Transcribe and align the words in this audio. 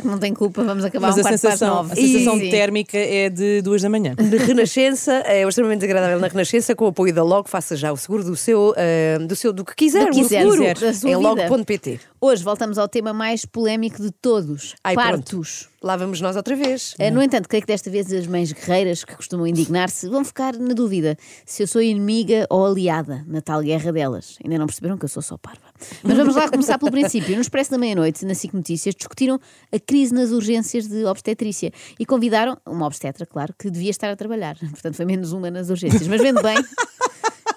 Que 0.00 0.06
não 0.08 0.18
tem 0.18 0.32
culpa, 0.34 0.62
vamos 0.64 0.84
acabar 0.84 1.08
Mas 1.08 1.16
um 1.16 1.20
a 1.20 1.22
quarto 1.22 1.40
para 1.40 1.50
sensação, 1.50 1.74
nove. 1.76 1.92
a 1.92 1.96
sensação 1.96 2.38
Sim. 2.38 2.50
térmica 2.50 2.96
é 2.98 3.28
de 3.30 3.62
duas 3.62 3.82
da 3.82 3.88
manhã. 3.88 4.14
de 4.14 4.36
Renascença, 4.36 5.12
é 5.26 5.44
o 5.44 5.48
extremamente 5.48 5.84
agradável 5.84 6.18
na 6.18 6.28
Renascença, 6.28 6.74
com 6.74 6.84
o 6.84 6.88
apoio 6.88 7.12
da 7.14 7.22
Logo, 7.22 7.48
faça 7.48 7.76
já 7.76 7.92
o 7.92 7.96
seguro 7.96 8.24
do 8.24 8.36
seu, 8.36 8.74
ah, 8.76 9.18
do 9.24 9.34
seu 9.36 9.52
do 9.52 9.64
que 9.64 9.74
quiser, 9.74 10.06
Do 10.06 10.10
que 10.12 10.20
o 10.20 10.22
quiser, 10.22 10.42
em 10.46 11.16
vida. 11.16 11.18
logo.pt. 11.18 12.00
Hoje 12.18 12.42
voltamos 12.42 12.78
ao 12.78 12.88
tema 12.88 13.12
mais 13.12 13.44
polémico 13.44 14.00
de 14.02 14.10
todos: 14.10 14.74
Ai, 14.82 14.94
partos. 14.94 15.64
pronto. 15.64 15.76
Lá 15.82 15.96
vamos 15.96 16.20
nós 16.20 16.34
outra 16.34 16.56
vez. 16.56 16.94
Eh, 16.98 17.10
No 17.10 17.22
entanto, 17.22 17.46
creio 17.48 17.62
que 17.62 17.66
desta 17.72 17.90
vez 17.90 18.10
as 18.12 18.26
mães 18.26 18.50
guerreiras 18.52 19.04
que 19.04 19.14
costumam 19.14 19.46
indignar-se 19.46 20.08
vão 20.08 20.24
ficar 20.24 20.56
na 20.56 20.72
dúvida 20.74 21.16
se 21.44 21.62
eu 21.62 21.66
sou 21.66 21.80
inimiga 21.82 22.46
ou 22.48 22.64
aliada 22.66 23.22
na 23.28 23.40
tal 23.42 23.60
guerra 23.62 23.92
delas. 23.92 24.38
Ainda 24.42 24.58
não 24.58 24.66
perceberam 24.66 24.96
que 24.96 25.04
eu 25.04 25.08
sou 25.08 25.22
só 25.22 25.36
parva. 25.36 25.60
Mas 26.02 26.16
vamos 26.16 26.34
lá 26.34 26.48
começar 26.50 26.78
pelo 26.78 26.90
princípio. 26.90 27.34
No 27.34 27.40
Expresso 27.42 27.70
da 27.70 27.78
Meia-Noite, 27.78 28.24
na 28.24 28.34
SIC 28.34 28.54
Notícias, 28.54 28.94
discutiram 28.94 29.38
a 29.70 29.78
crise 29.78 30.12
nas 30.14 30.30
urgências 30.30 30.88
de 30.88 31.04
obstetrícia 31.04 31.70
e 32.00 32.06
convidaram 32.06 32.56
uma 32.66 32.86
obstetra, 32.86 33.26
claro, 33.26 33.54
que 33.58 33.70
devia 33.70 33.90
estar 33.90 34.10
a 34.10 34.16
trabalhar. 34.16 34.56
Portanto, 34.58 34.94
foi 34.96 35.04
menos 35.04 35.32
uma 35.32 35.50
nas 35.50 35.68
urgências. 35.68 36.08
Mas 36.08 36.20
vendo 36.22 36.42
bem, 36.42 36.56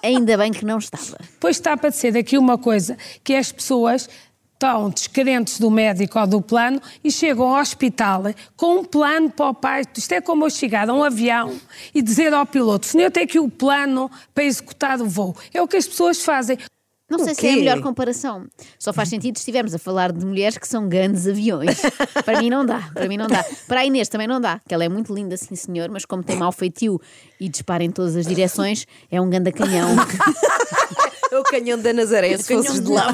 ainda 0.04 0.36
bem 0.36 0.52
que 0.52 0.64
não 0.64 0.78
estava. 0.78 1.18
Pois 1.40 1.56
está 1.56 1.72
a 1.72 1.76
parecer 1.76 2.16
aqui 2.16 2.38
uma 2.38 2.58
coisa 2.58 2.96
que 3.24 3.34
as 3.34 3.50
pessoas 3.50 4.08
estão 4.60 4.90
descrentes 4.90 5.58
do 5.58 5.70
médico 5.70 6.20
ou 6.20 6.26
do 6.26 6.42
plano 6.42 6.80
e 7.02 7.10
chegam 7.10 7.48
ao 7.48 7.60
hospital 7.62 8.24
com 8.54 8.80
um 8.80 8.84
plano 8.84 9.30
para 9.30 9.48
o 9.48 9.54
parto. 9.54 9.98
Isto 9.98 10.12
é 10.12 10.20
como 10.20 10.44
eu 10.44 10.50
chegar 10.50 10.88
a 10.90 10.92
um 10.92 11.02
avião 11.02 11.58
e 11.94 12.02
dizer 12.02 12.34
ao 12.34 12.44
piloto: 12.44 12.86
senhor, 12.86 13.04
eu 13.04 13.10
tenho 13.10 13.24
aqui 13.24 13.38
o 13.38 13.48
plano 13.48 14.10
para 14.34 14.44
executar 14.44 15.00
o 15.00 15.06
voo. 15.06 15.34
É 15.54 15.62
o 15.62 15.66
que 15.66 15.78
as 15.78 15.88
pessoas 15.88 16.22
fazem. 16.22 16.58
Não 17.08 17.18
sei 17.18 17.34
se 17.34 17.44
é 17.44 17.54
a 17.54 17.56
melhor 17.56 17.80
comparação. 17.80 18.46
Só 18.78 18.92
faz 18.92 19.08
sentido 19.08 19.36
se 19.36 19.40
estivermos 19.40 19.74
a 19.74 19.78
falar 19.80 20.12
de 20.12 20.24
mulheres 20.24 20.56
que 20.56 20.68
são 20.68 20.88
grandes 20.88 21.26
aviões. 21.26 21.80
para 22.24 22.38
mim 22.40 22.48
não 22.48 22.64
dá, 22.64 22.88
para 22.94 23.08
mim 23.08 23.16
não 23.16 23.26
dá. 23.26 23.44
Para 23.66 23.80
a 23.80 23.84
Inês 23.84 24.08
também 24.08 24.28
não 24.28 24.40
dá, 24.40 24.60
que 24.68 24.72
ela 24.72 24.84
é 24.84 24.88
muito 24.88 25.12
linda, 25.12 25.36
sim 25.36 25.56
senhor, 25.56 25.88
mas 25.90 26.04
como 26.04 26.22
tem 26.22 26.36
mau 26.36 26.52
feitio 26.52 27.00
e 27.40 27.48
dispara 27.48 27.82
em 27.82 27.90
todas 27.90 28.14
as 28.14 28.26
direções, 28.26 28.86
é 29.10 29.20
um 29.20 29.28
ganda 29.28 29.50
canhão. 29.50 29.88
É 31.30 31.38
o 31.38 31.42
canhão 31.44 31.78
da 31.78 31.92
Nazaré, 31.92 32.36
se 32.36 32.54
fosses 32.54 32.80
de 32.80 32.90
lá. 32.90 33.06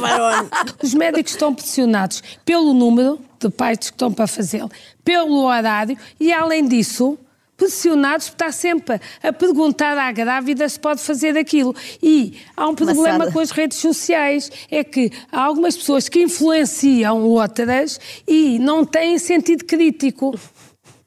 Os 0.83 0.95
médicos 0.95 1.33
estão 1.33 1.55
pressionados 1.55 2.23
pelo 2.45 2.73
número 2.73 3.21
de 3.39 3.51
partos 3.51 3.91
que 3.91 3.95
estão 3.95 4.13
para 4.13 4.27
fazê-lo, 4.27 4.71
pelo 5.05 5.45
horário 5.45 5.99
e, 6.19 6.33
além 6.33 6.67
disso, 6.67 7.19
pressionados 7.57 8.29
por 8.29 8.35
estar 8.35 8.53
sempre 8.53 9.01
a 9.23 9.33
perguntar 9.33 9.97
à 9.99 10.11
grávida 10.13 10.69
se 10.69 10.79
pode 10.79 11.01
fazer 11.01 11.37
aquilo. 11.37 11.75
E 12.03 12.39
há 12.57 12.69
um 12.69 12.75
problema 12.75 13.19
Maçada. 13.19 13.33
com 13.33 13.41
as 13.41 13.51
redes 13.51 13.79
sociais, 13.79 14.51
é 14.71 14.85
que 14.85 15.11
há 15.33 15.43
algumas 15.43 15.77
pessoas 15.77 16.09
que 16.09 16.23
influenciam 16.23 17.23
outras 17.23 17.99
e 18.27 18.59
não 18.59 18.85
têm 18.85 19.19
sentido 19.19 19.65
crítico. 19.65 20.39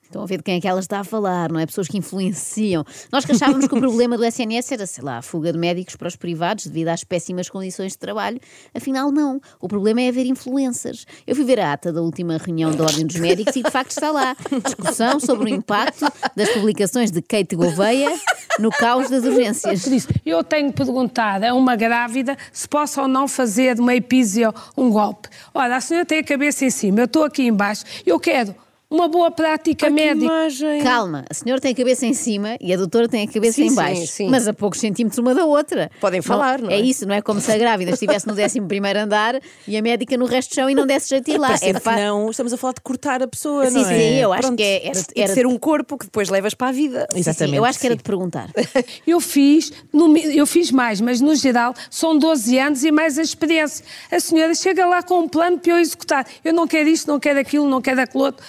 Estão 0.09 0.23
a 0.23 0.25
ver 0.25 0.37
de 0.37 0.43
quem 0.43 0.55
é 0.55 0.59
que 0.59 0.67
ela 0.67 0.79
está 0.79 1.01
a 1.01 1.03
falar, 1.03 1.51
não 1.51 1.59
é? 1.59 1.67
Pessoas 1.67 1.87
que 1.87 1.95
influenciam. 1.95 2.83
Nós 3.11 3.25
que 3.25 3.31
achávamos 3.31 3.67
que 3.67 3.75
o 3.75 3.79
problema 3.79 4.17
do 4.17 4.25
SNS 4.25 4.71
era, 4.71 4.87
sei 4.87 5.03
lá, 5.03 5.19
a 5.19 5.21
fuga 5.21 5.53
de 5.53 5.59
médicos 5.59 5.95
para 5.95 6.07
os 6.07 6.15
privados 6.15 6.65
devido 6.65 6.87
às 6.87 7.03
péssimas 7.03 7.47
condições 7.47 7.91
de 7.91 7.99
trabalho. 7.99 8.39
Afinal, 8.73 9.11
não. 9.11 9.39
O 9.61 9.67
problema 9.67 10.01
é 10.01 10.09
haver 10.09 10.25
influências. 10.25 11.05
Eu 11.27 11.35
fui 11.35 11.45
ver 11.45 11.59
a 11.59 11.73
ata 11.73 11.93
da 11.93 12.01
última 12.01 12.37
reunião 12.37 12.71
da 12.71 12.85
Ordem 12.85 13.05
dos 13.05 13.17
Médicos 13.17 13.55
e 13.55 13.61
de 13.61 13.69
facto 13.69 13.91
está 13.91 14.09
lá. 14.09 14.35
Discussão 14.65 15.19
sobre 15.19 15.51
o 15.51 15.53
impacto 15.53 16.11
das 16.35 16.49
publicações 16.49 17.11
de 17.11 17.21
Kate 17.21 17.55
Gouveia 17.55 18.09
no 18.57 18.71
caos 18.71 19.11
das 19.11 19.23
urgências. 19.23 19.85
Eu 20.25 20.43
tenho 20.43 20.73
perguntado 20.73 21.45
a 21.45 21.53
uma 21.53 21.75
grávida 21.75 22.35
se 22.51 22.67
posso 22.67 22.99
ou 22.99 23.07
não 23.07 23.27
fazer 23.27 23.75
de 23.75 23.81
uma 23.81 23.93
epísio 23.93 24.51
um 24.75 24.89
golpe. 24.89 25.29
Ora, 25.53 25.75
a 25.77 25.81
senhora 25.81 26.03
tem 26.03 26.17
a 26.17 26.23
cabeça 26.23 26.65
em 26.65 26.71
cima, 26.71 27.01
eu 27.01 27.05
estou 27.05 27.23
aqui 27.23 27.43
embaixo, 27.43 27.83
eu 28.07 28.19
quero 28.19 28.55
uma 28.91 29.07
boa 29.07 29.29
prática 29.29 29.89
médica. 29.89 30.25
imagem. 30.25 30.81
Calma, 30.81 31.23
a 31.29 31.33
senhora 31.33 31.61
tem 31.61 31.71
a 31.71 31.75
cabeça 31.75 32.05
em 32.07 32.13
cima 32.13 32.57
e 32.59 32.73
a 32.73 32.77
doutora 32.77 33.07
tem 33.07 33.27
a 33.27 33.31
cabeça 33.31 33.53
Sim, 33.57 33.65
em 33.65 33.69
sim, 33.69 33.75
baixo, 33.75 34.07
sim. 34.07 34.27
mas 34.29 34.47
a 34.47 34.53
poucos 34.53 34.79
centímetros 34.79 35.19
uma 35.19 35.35
da 35.35 35.45
outra. 35.45 35.91
Podem 36.01 36.21
falar, 36.21 36.59
não 36.61 36.69
é? 36.71 36.75
É 36.75 36.79
isso, 36.79 37.05
não 37.07 37.13
é 37.13 37.21
como 37.21 37.39
se 37.39 37.51
a 37.51 37.57
grávida 37.57 37.91
estivesse 37.91 38.25
no 38.27 38.33
11 38.33 38.59
andar 38.97 39.39
e 39.67 39.77
a 39.77 39.81
médica 39.81 40.17
no 40.17 40.25
resto 40.25 40.49
do 40.51 40.55
chão 40.55 40.69
e 40.69 40.73
não 40.75 40.87
desse 40.87 41.09
jeito 41.09 41.25
de 41.25 41.31
ir 41.33 41.37
lá. 41.37 41.49
Parecendo 41.49 41.77
É 41.77 41.79
fa- 41.81 41.93
que 41.95 42.01
não, 42.01 42.29
estamos 42.31 42.51
a 42.51 42.57
falar 42.57 42.73
de 42.73 42.81
cortar 42.81 43.21
a 43.21 43.27
pessoa, 43.27 43.67
Sim, 43.69 43.73
não 43.83 43.89
é? 43.89 43.93
sim, 43.99 44.15
eu 44.15 44.33
acho 44.33 44.41
Pronto. 44.41 44.57
que 44.57 44.63
é- 44.63 44.87
era, 44.87 44.99
E 44.99 45.03
de 45.13 45.21
era- 45.21 45.33
ser 45.33 45.45
um 45.45 45.57
corpo 45.59 45.97
que 45.97 46.05
depois 46.05 46.29
levas 46.29 46.53
para 46.55 46.69
a 46.69 46.71
vida. 46.71 47.01
sim, 47.11 47.21
sim, 47.21 47.29
Exatamente, 47.29 47.57
eu 47.57 47.65
acho 47.65 47.79
que 47.79 47.85
era 47.85 47.93
sim. 47.93 47.97
de 47.97 48.03
perguntar. 48.03 48.49
Eu 49.05 49.19
fiz, 49.21 49.71
no 49.93 50.15
eu 50.17 50.45
fiz 50.45 50.71
mais, 50.71 50.99
mas 51.01 51.19
no 51.21 51.35
geral 51.35 51.73
são 51.89 52.17
12 52.17 52.57
anos 52.57 52.83
e 52.83 52.91
mais 52.91 53.17
a 53.17 53.21
experiência. 53.21 53.83
A 54.11 54.19
senhora 54.19 54.53
chega 54.55 54.85
lá 54.85 55.01
com 55.03 55.19
um 55.19 55.27
plano 55.27 55.57
para 55.59 55.71
eu 55.73 55.77
executar. 55.77 56.25
Eu 56.43 56.53
não 56.53 56.67
quero 56.67 56.89
isto, 56.89 57.07
não 57.07 57.19
quero 57.19 57.39
aquilo, 57.39 57.67
não 57.67 57.81
quero 57.81 58.01
aquilo 58.01 58.23
outro. 58.23 58.43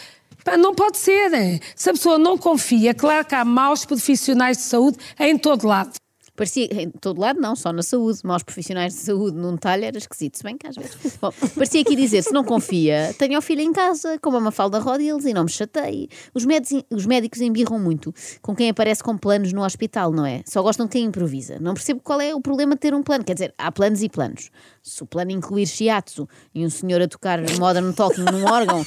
Não 0.59 0.75
pode 0.75 0.99
ser. 0.99 1.33
eh. 1.35 1.61
Se 1.75 1.91
a 1.91 1.93
pessoa 1.93 2.19
não 2.19 2.37
confia, 2.39 2.95
claro 2.95 3.25
que 3.25 3.35
há 3.35 3.45
maus 3.45 3.85
profissionais 3.85 4.57
de 4.59 4.63
saúde 4.65 4.99
em 5.19 5.37
todo 5.37 5.67
lado. 5.67 6.00
Parecia, 6.41 6.69
em 6.73 6.89
todo 6.89 7.21
lado 7.21 7.39
não, 7.39 7.55
só 7.55 7.71
na 7.71 7.83
saúde. 7.83 8.21
Maus 8.25 8.43
profissionais 8.43 8.95
de 8.95 9.01
saúde 9.01 9.37
num 9.37 9.59
talho 9.59 9.85
era 9.85 9.99
esquisito, 9.99 10.39
se 10.39 10.43
bem 10.43 10.57
que 10.57 10.67
às 10.67 10.75
vezes. 10.75 10.97
Bom, 11.21 11.31
parecia 11.55 11.83
aqui 11.83 11.95
dizer: 11.95 12.23
se 12.23 12.33
não 12.33 12.43
confia, 12.43 13.15
tenha 13.19 13.39
o 13.39 13.43
filho 13.43 13.61
em 13.61 13.71
casa, 13.75 14.19
como 14.23 14.39
a 14.39 14.41
Mafalda 14.41 14.79
Rodiles 14.79 15.27
e 15.27 15.35
não 15.35 15.45
me 15.45 15.51
chateie. 15.51 16.09
Os 16.33 16.47
médicos, 16.47 16.83
os 16.89 17.05
médicos 17.05 17.43
embirram 17.43 17.79
muito 17.79 18.15
com 18.41 18.57
quem 18.57 18.71
aparece 18.71 19.03
com 19.05 19.19
planos 19.19 19.53
no 19.53 19.63
hospital, 19.63 20.13
não 20.13 20.25
é? 20.25 20.41
Só 20.47 20.63
gostam 20.63 20.87
de 20.87 20.93
quem 20.93 21.05
improvisa. 21.05 21.59
Não 21.61 21.75
percebo 21.75 22.01
qual 22.03 22.19
é 22.23 22.35
o 22.35 22.41
problema 22.41 22.75
de 22.75 22.81
ter 22.81 22.95
um 22.95 23.03
plano. 23.03 23.23
Quer 23.23 23.35
dizer, 23.35 23.55
há 23.59 23.71
planos 23.71 24.03
e 24.03 24.09
planos. 24.09 24.51
Se 24.83 25.03
o 25.03 25.07
plano 25.07 25.33
incluir 25.33 25.67
shiatsu 25.67 26.27
e 26.55 26.65
um 26.65 26.71
senhor 26.71 27.03
a 27.03 27.07
tocar 27.07 27.39
modern 27.59 27.93
talking 27.93 28.25
num 28.25 28.51
órgão, 28.51 28.83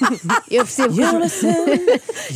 eu 0.50 0.66
percebo 0.66 0.96
que. 0.96 1.02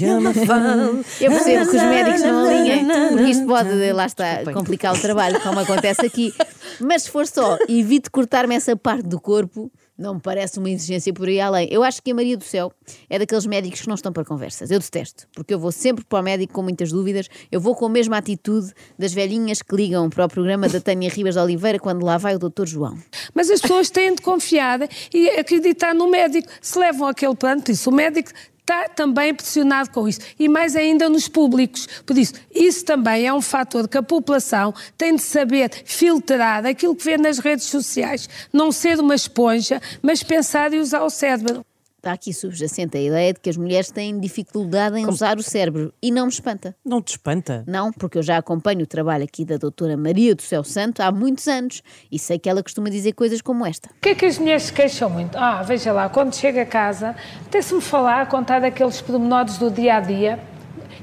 Eu 1.19 1.31
percebo 1.31 1.72
que 1.72 1.75
os 1.75 1.83
médicos 1.83 2.22
não 2.22 2.45
alinhem, 2.45 2.85
porque 3.09 3.31
isto 3.31 3.47
pode, 3.47 3.91
lá 3.94 4.06
está, 4.06 4.44
complicar 4.53 4.94
o 4.94 5.06
trabalho, 5.07 5.41
como 5.41 5.59
acontece 5.59 6.06
aqui. 6.06 6.34
Mas 6.79 7.03
se 7.03 7.12
for 7.12 7.25
só, 7.25 7.57
evite 7.68 8.09
cortar-me 8.09 8.56
essa 8.56 8.75
parte 8.75 9.07
do 9.07 9.19
corpo, 9.19 9.72
não 9.97 10.16
me 10.16 10.22
parece 10.22 10.59
uma 10.59 10.69
exigência 10.69 11.12
por 11.13 11.28
aí 11.28 11.40
além. 11.40 11.68
Eu 11.72 11.81
acho 11.81 12.03
que 12.03 12.12
a 12.12 12.16
Maria 12.16 12.38
do 12.38 12.44
Céu 12.44 12.72
é 13.09 13.18
daqueles 13.18 13.45
médicos 13.45 13.81
que 13.81 13.88
não 13.88 13.95
estão 13.95 14.13
para 14.13 14.23
conversas. 14.23 14.69
Eu 14.69 14.79
detesto, 14.79 15.28
porque 15.34 15.53
eu 15.53 15.59
vou 15.59 15.72
sempre 15.72 16.06
para 16.06 16.19
o 16.19 16.23
médico 16.23 16.53
com 16.53 16.62
muitas 16.62 16.91
dúvidas, 16.91 17.28
eu 17.51 17.59
vou 17.59 17.73
com 17.73 17.85
a 17.85 17.90
mesma 17.90 18.18
atitude 18.18 18.73
das 19.00 19.13
velhinhas 19.13 19.62
que 19.62 19.75
ligam 19.75 20.09
para 20.09 20.25
o 20.25 20.29
programa 20.29 20.68
da 20.68 20.79
Tânia 20.79 21.09
Ribas 21.09 21.35
de 21.35 21.41
Oliveira 21.41 21.79
quando 21.79 22.06
lá 22.06 22.18
vai 22.18 22.35
o 22.35 22.39
Dr. 22.39 22.66
João. 22.66 22.97
Mas 23.34 23.50
as 23.50 23.62
pessoas 23.62 23.89
têm 23.89 24.13
de 24.13 24.22
confiar 24.22 24.79
e 25.13 25.29
acreditar 25.29 25.95
no 25.95 26.09
médico. 26.09 26.47
Se 26.62 26.78
levam 26.78 27.07
aquele 27.07 27.35
plano, 27.35 27.63
isso 27.69 27.89
o 27.89 27.94
médico 27.94 28.29
está 28.67 28.89
também 28.89 29.33
pressionado 29.33 29.89
com 29.91 30.07
isso. 30.09 30.19
E 30.38 30.50
mais 30.50 30.75
ainda 30.75 31.07
nos 31.07 31.29
públicos. 31.29 31.88
Por 32.05 32.17
isso, 32.17 32.33
isso 32.53 32.83
também 32.83 33.25
é 33.25 33.33
um 33.33 33.41
fator 33.41 33.88
que 33.88 33.97
a 33.97 34.03
população 34.03 34.73
tem 34.97 35.15
de 35.15 35.21
saber 35.21 35.71
filtrar 35.86 36.65
aquilo 36.65 36.94
que 36.94 37.06
vê 37.06 37.18
nas 37.18 37.39
redes 37.39 37.65
sociais. 37.65 38.30
Não 38.51 38.71
ser 38.71 39.00
uma 39.00 39.15
esponja, 39.15 39.81
mas 40.01 40.21
pensar 40.21 40.74
e 40.74 40.80
usar 40.80 41.03
o 41.03 41.09
cérebro. 41.09 41.65
Está 41.97 42.11
aqui 42.11 42.31
subjacente 42.31 42.95
a 42.95 43.01
ideia 43.01 43.33
de 43.33 43.39
que 43.39 43.49
as 43.49 43.57
mulheres 43.57 43.89
têm 43.89 44.19
dificuldade 44.19 44.99
em 44.99 45.07
usar 45.07 45.38
o 45.38 45.41
cérebro. 45.41 45.91
E 45.99 46.11
não 46.11 46.27
me 46.27 46.31
espanta. 46.31 46.75
Não 46.85 47.01
te 47.01 47.09
espanta? 47.09 47.63
Não, 47.67 47.91
porque 47.91 48.19
eu 48.19 48.23
já 48.23 48.38
acompanho 48.38 48.83
o 48.83 48.85
trabalho 48.85 49.23
aqui 49.23 49.44
da 49.44 49.57
doutora 49.57 49.97
Maria 49.97 50.35
do 50.35 50.44
Céu 50.44 50.63
Santo 50.63 51.01
há 51.01 51.11
muitos 51.11 51.47
anos 51.47 51.81
e 52.11 52.19
sei 52.19 52.38
que 52.38 52.47
ela 52.47 52.61
costuma 52.61 52.89
dizer 52.89 53.13
coisas 53.13 53.41
como 53.41 53.65
esta. 53.65 53.89
O 53.89 54.01
que 54.01 54.09
é 54.09 54.15
que 54.15 54.25
as 54.27 54.38
mulheres 54.38 54.63
se 54.63 54.73
queixam 54.73 55.09
muito? 55.09 55.35
Ah, 55.35 55.63
veja 55.63 55.91
lá, 55.91 56.07
quando 56.07 56.35
chega 56.35 56.61
a 56.61 56.65
casa, 56.67 57.15
até-se-me 57.47 57.81
falar, 57.81 58.29
contar 58.29 58.61
daqueles 58.61 59.01
pormenores 59.01 59.57
do 59.57 59.71
dia 59.71 59.95
a 59.95 59.99
dia, 59.99 60.39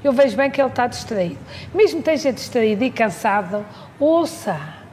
eu 0.05 0.13
vejo 0.13 0.37
bem 0.37 0.49
que 0.49 0.63
ele 0.63 0.69
está 0.69 0.87
distraído. 0.87 1.39
Mesmo 1.75 2.03
que 2.03 2.11
esteja 2.11 2.33
distraído 2.33 2.85
e 2.85 2.91
cansado, 2.91 3.67
ouça. 3.99 4.84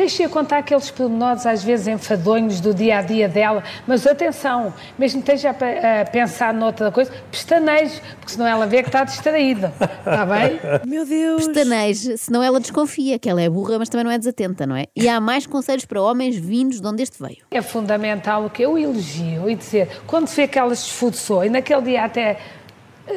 Deixe-a 0.00 0.30
contar 0.30 0.56
aqueles 0.60 0.90
pormenores, 0.90 1.44
às 1.44 1.62
vezes 1.62 1.86
enfadonhos 1.86 2.58
do 2.58 2.72
dia 2.72 2.96
a 3.00 3.02
dia 3.02 3.28
dela, 3.28 3.62
mas 3.86 4.06
atenção, 4.06 4.72
mesmo 4.98 5.20
que 5.20 5.30
esteja 5.30 5.50
a, 5.50 5.52
pe- 5.52 5.78
a 5.78 6.06
pensar 6.10 6.54
noutra 6.54 6.90
coisa, 6.90 7.12
pestaneje, 7.30 8.00
porque 8.18 8.32
senão 8.32 8.46
ela 8.46 8.66
vê 8.66 8.82
que 8.82 8.88
está 8.88 9.04
distraída. 9.04 9.74
Está 9.78 10.24
bem? 10.24 10.58
Meu 10.86 11.04
Deus. 11.04 11.46
Pestaneje, 11.46 12.16
senão 12.16 12.42
ela 12.42 12.58
desconfia 12.58 13.18
que 13.18 13.28
ela 13.28 13.42
é 13.42 13.50
burra, 13.50 13.78
mas 13.78 13.90
também 13.90 14.04
não 14.06 14.10
é 14.10 14.16
desatenta, 14.16 14.66
não 14.66 14.74
é? 14.74 14.86
E 14.96 15.06
há 15.06 15.20
mais 15.20 15.46
conselhos 15.46 15.84
para 15.84 16.00
homens 16.00 16.34
vindos 16.34 16.80
de 16.80 16.86
onde 16.86 17.02
este 17.02 17.22
veio. 17.22 17.44
É 17.50 17.60
fundamental 17.60 18.46
o 18.46 18.48
que 18.48 18.62
eu 18.62 18.78
elogio 18.78 19.50
e 19.50 19.54
dizer, 19.54 19.86
quando 20.06 20.28
se 20.28 20.36
vê 20.36 20.48
que 20.48 20.58
ela 20.58 20.74
se 20.74 20.86
esforçou 20.86 21.44
e 21.44 21.50
naquele 21.50 21.82
dia 21.82 22.04
até 22.06 22.38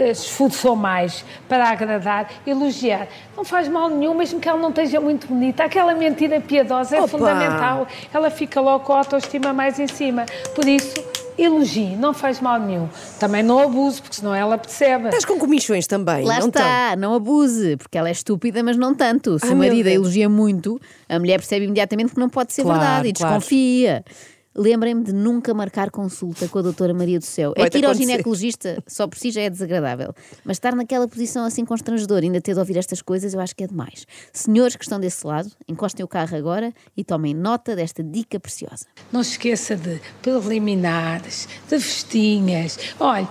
esforçou 0.01 0.75
mais 0.75 1.23
para 1.47 1.69
agradar, 1.69 2.29
elogiar. 2.45 3.07
Não 3.35 3.43
faz 3.43 3.67
mal 3.67 3.89
nenhum, 3.89 4.13
mesmo 4.13 4.39
que 4.39 4.47
ela 4.47 4.59
não 4.59 4.69
esteja 4.69 4.99
muito 4.99 5.27
bonita. 5.27 5.63
Aquela 5.63 5.93
mentira 5.95 6.39
piedosa 6.41 6.95
é 6.95 6.99
Opa! 6.99 7.07
fundamental. 7.07 7.87
Ela 8.13 8.29
fica 8.29 8.59
logo 8.61 8.83
com 8.85 8.93
a 8.93 8.99
autoestima 8.99 9.53
mais 9.53 9.79
em 9.79 9.87
cima. 9.87 10.25
Por 10.55 10.67
isso, 10.67 10.93
elogie, 11.37 11.95
não 11.95 12.13
faz 12.13 12.39
mal 12.39 12.59
nenhum. 12.59 12.87
Também 13.19 13.41
não 13.43 13.59
abuse, 13.59 14.01
porque 14.01 14.15
senão 14.17 14.33
ela 14.35 14.57
percebe. 14.57 15.05
Estás 15.05 15.25
com 15.25 15.37
comichões 15.39 15.87
também, 15.87 16.23
Lá 16.25 16.39
não 16.39 16.47
está, 16.47 16.95
não 16.95 17.13
abuse, 17.15 17.75
porque 17.77 17.97
ela 17.97 18.07
é 18.09 18.11
estúpida, 18.11 18.61
mas 18.63 18.77
não 18.77 18.93
tanto. 18.93 19.39
Se 19.39 19.47
Ai, 19.47 19.53
o 19.53 19.57
marido 19.57 19.87
elogia 19.87 20.29
muito, 20.29 20.79
a 21.09 21.17
mulher 21.19 21.39
percebe 21.39 21.65
imediatamente 21.65 22.13
que 22.13 22.19
não 22.19 22.29
pode 22.29 22.53
ser 22.53 22.63
Claro, 22.63 22.79
verdade 22.79 23.07
e 23.09 23.13
claro. 23.13 23.33
desconfia. 23.35 24.05
Lembrem-me 24.55 25.03
de 25.03 25.13
nunca 25.13 25.53
marcar 25.53 25.89
consulta 25.89 26.47
com 26.47 26.59
a 26.59 26.61
doutora 26.61 26.93
Maria 26.93 27.17
do 27.17 27.25
Céu. 27.25 27.53
é 27.55 27.69
que 27.69 27.79
ir 27.79 27.85
ao 27.85 27.93
ginecologista 27.93 28.83
só 28.87 29.07
por 29.07 29.17
si 29.17 29.31
já 29.31 29.41
é 29.41 29.49
desagradável. 29.49 30.13
Mas 30.43 30.57
estar 30.57 30.75
naquela 30.75 31.07
posição 31.07 31.45
assim 31.45 31.65
constrangedora, 31.65 32.23
ainda 32.23 32.39
ter 32.39 32.53
de 32.53 32.59
ouvir 32.59 32.77
estas 32.77 33.01
coisas, 33.01 33.33
eu 33.33 33.39
acho 33.39 33.55
que 33.55 33.63
é 33.63 33.67
demais. 33.67 34.05
Senhores 34.31 34.75
que 34.75 34.83
estão 34.83 34.99
desse 34.99 35.25
lado, 35.25 35.51
encostem 35.67 36.03
o 36.03 36.07
carro 36.07 36.37
agora 36.37 36.71
e 36.95 37.03
tomem 37.03 37.33
nota 37.33 37.75
desta 37.75 38.03
dica 38.03 38.39
preciosa. 38.39 38.85
Não 39.11 39.23
se 39.23 39.31
esqueça 39.31 39.75
de 39.75 39.99
preliminares, 40.21 41.47
de 41.67 41.79
festinhas. 41.79 42.77
Olha, 42.99 43.27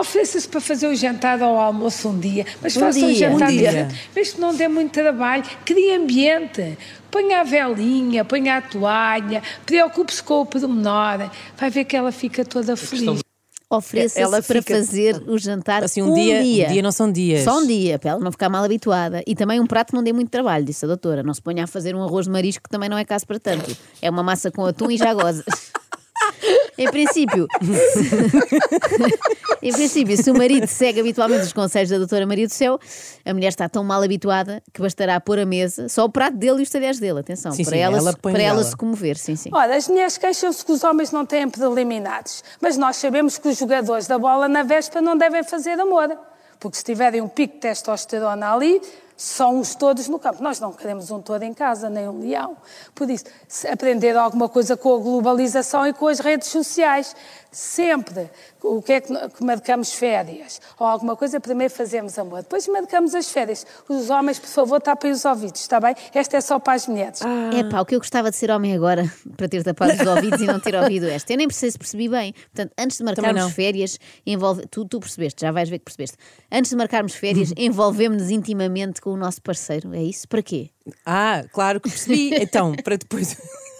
ofereça-se 0.00 0.48
para 0.48 0.60
fazer 0.60 0.86
o 0.86 0.94
jantar 0.94 1.40
ou 1.42 1.54
o 1.54 1.58
almoço 1.58 2.08
um 2.08 2.18
dia, 2.18 2.44
mas 2.62 2.76
Um 2.76 2.80
faça 2.80 2.98
um 2.98 3.06
dia. 3.08 3.14
jantar 3.30 3.48
Um 3.50 3.56
dia. 3.56 3.88
mesmo 4.14 4.34
que 4.34 4.40
não 4.40 4.54
dê 4.54 4.68
muito 4.68 4.92
trabalho, 4.92 5.44
crie 5.64 5.92
ambiente. 5.94 6.76
Ponha 7.10 7.40
a 7.40 7.44
velinha, 7.44 8.24
ponha 8.24 8.56
a 8.58 8.60
toalha, 8.62 9.42
preocupe-se 9.64 10.22
com 10.22 10.40
o 10.42 10.46
pormenor, 10.46 11.30
vai 11.56 11.70
ver 11.70 11.84
que 11.84 11.96
ela 11.96 12.12
fica 12.12 12.44
toda 12.44 12.76
feliz. 12.76 13.20
Ofereça-se 13.68 14.20
Ela 14.20 14.40
para 14.40 14.62
fazer 14.62 15.20
o 15.26 15.36
jantar 15.36 15.82
Assim, 15.82 16.00
um 16.00 16.14
dia- 16.14 16.38
um 16.68 16.72
dia 16.72 16.82
não 16.82 16.92
são 16.92 17.10
dias. 17.10 17.42
Só 17.42 17.58
um 17.58 17.66
dia, 17.66 17.98
para 17.98 18.10
ela 18.12 18.20
não 18.20 18.30
ficar 18.30 18.48
mal 18.48 18.62
habituada. 18.62 19.24
E 19.26 19.34
também 19.34 19.58
um 19.58 19.66
prato 19.66 19.88
que 19.88 19.94
não 19.96 20.04
dê 20.04 20.12
muito 20.12 20.30
trabalho, 20.30 20.64
disse 20.64 20.84
a 20.84 20.88
doutora. 20.88 21.24
Não 21.24 21.34
se 21.34 21.42
ponha 21.42 21.64
a 21.64 21.66
fazer 21.66 21.92
um 21.96 22.00
arroz 22.04 22.26
de 22.26 22.32
marisco 22.32 22.62
que 22.62 22.70
também 22.70 22.88
não 22.88 22.96
é 22.96 23.04
caso 23.04 23.26
para 23.26 23.40
tanto. 23.40 23.76
É 24.00 24.08
uma 24.08 24.22
massa 24.22 24.52
com 24.52 24.64
atum 24.64 24.88
e 24.88 24.96
já 24.96 25.12
goza. 25.12 25.42
Em 26.78 26.90
princípio, 26.90 27.46
em 29.62 29.72
princípio, 29.72 30.16
se 30.16 30.30
o 30.30 30.36
marido 30.36 30.66
segue 30.66 31.00
habitualmente 31.00 31.44
os 31.44 31.52
conselhos 31.52 31.88
da 31.88 31.98
doutora 31.98 32.26
Maria 32.26 32.46
do 32.46 32.52
Céu, 32.52 32.78
a 33.24 33.32
mulher 33.32 33.48
está 33.48 33.68
tão 33.68 33.82
mal 33.82 34.02
habituada 34.02 34.62
que 34.72 34.82
bastará 34.82 35.18
pôr 35.18 35.38
a 35.38 35.46
mesa 35.46 35.88
só 35.88 36.04
o 36.04 36.10
prato 36.10 36.36
dele 36.36 36.60
e 36.60 36.62
os 36.62 36.70
talheres 36.70 37.00
dele. 37.00 37.20
Atenção, 37.20 37.52
Sim, 37.52 37.64
para, 37.64 37.76
sim, 37.76 37.80
ela, 37.80 37.96
ela 37.96 38.12
se, 38.12 38.18
para 38.18 38.30
ela 38.32 38.58
dela. 38.58 38.64
se 38.64 38.76
comover. 38.76 39.16
Sim, 39.16 39.36
sim. 39.36 39.50
Ora, 39.52 39.74
as 39.74 39.88
mulheres 39.88 40.18
queixam-se 40.18 40.64
que 40.64 40.72
os 40.72 40.84
homens 40.84 41.10
não 41.10 41.24
têm 41.24 41.48
preliminares, 41.48 42.44
mas 42.60 42.76
nós 42.76 42.96
sabemos 42.96 43.38
que 43.38 43.48
os 43.48 43.58
jogadores 43.58 44.06
da 44.06 44.18
bola 44.18 44.48
na 44.48 44.62
véspera 44.62 45.00
não 45.00 45.16
devem 45.16 45.42
fazer 45.42 45.80
amor, 45.80 46.16
porque 46.60 46.76
se 46.76 46.84
tiverem 46.84 47.22
um 47.22 47.28
pico 47.28 47.54
de 47.54 47.60
testosterona 47.60 48.52
ali, 48.52 48.80
são 49.16 49.58
os 49.60 49.74
todos 49.74 50.08
no 50.08 50.18
campo. 50.18 50.42
Nós 50.42 50.60
não 50.60 50.72
queremos 50.72 51.10
um 51.10 51.20
todo 51.20 51.42
em 51.42 51.54
casa, 51.54 51.88
nem 51.88 52.08
um 52.08 52.20
leão. 52.20 52.56
Por 52.94 53.08
isso, 53.08 53.24
aprender 53.70 54.16
alguma 54.16 54.48
coisa 54.48 54.76
com 54.76 54.94
a 54.94 54.98
globalização 54.98 55.86
e 55.86 55.92
com 55.92 56.06
as 56.06 56.20
redes 56.20 56.48
sociais. 56.48 57.16
Sempre, 57.50 58.28
o 58.62 58.82
que 58.82 58.92
é 58.92 59.00
que, 59.00 59.12
que 59.30 59.44
marcamos 59.44 59.92
férias 59.92 60.60
ou 60.78 60.86
alguma 60.86 61.16
coisa, 61.16 61.40
primeiro 61.40 61.72
fazemos 61.72 62.18
amor, 62.18 62.42
depois 62.42 62.66
marcamos 62.68 63.14
as 63.14 63.30
férias. 63.30 63.66
Os 63.88 64.10
homens, 64.10 64.38
por 64.38 64.48
favor, 64.48 64.80
tapem 64.80 65.10
os 65.10 65.24
ouvidos, 65.24 65.60
está 65.60 65.80
bem? 65.80 65.94
Esta 66.14 66.36
é 66.36 66.40
só 66.40 66.58
para 66.58 66.74
as 66.74 66.86
mulheres. 66.86 67.20
É 67.54 67.64
pá, 67.64 67.80
o 67.80 67.86
que 67.86 67.94
eu 67.94 67.98
gostava 67.98 68.30
de 68.30 68.36
ser 68.36 68.50
homem 68.50 68.74
agora, 68.74 69.10
para 69.36 69.48
ter 69.48 69.62
tapado 69.62 69.92
os 69.92 70.06
ouvidos 70.06 70.40
e 70.40 70.46
não 70.46 70.60
ter 70.60 70.74
ouvido 70.74 71.06
esta. 71.06 71.32
Eu 71.32 71.38
nem 71.38 71.50
sei 71.50 71.70
se 71.70 71.78
percebi 71.78 72.08
bem. 72.08 72.32
Portanto, 72.32 72.72
antes 72.78 72.98
de 72.98 73.04
marcarmos 73.04 73.52
férias, 73.52 73.98
envolve... 74.26 74.66
tu, 74.66 74.84
tu 74.84 75.00
percebeste, 75.00 75.42
já 75.42 75.52
vais 75.52 75.68
ver 75.68 75.78
que 75.78 75.84
percebeste. 75.84 76.16
Antes 76.50 76.70
de 76.70 76.76
marcarmos 76.76 77.14
férias, 77.14 77.52
envolvemos-nos 77.56 78.30
intimamente 78.30 79.00
com 79.00 79.10
o 79.10 79.16
nosso 79.16 79.40
parceiro. 79.42 79.94
É 79.94 80.02
isso? 80.02 80.28
Para 80.28 80.42
quê? 80.42 80.70
Ah, 81.04 81.44
claro 81.52 81.80
que 81.80 81.88
percebi. 81.88 82.34
Então, 82.34 82.74
para 82.84 82.96
depois. 82.96 83.36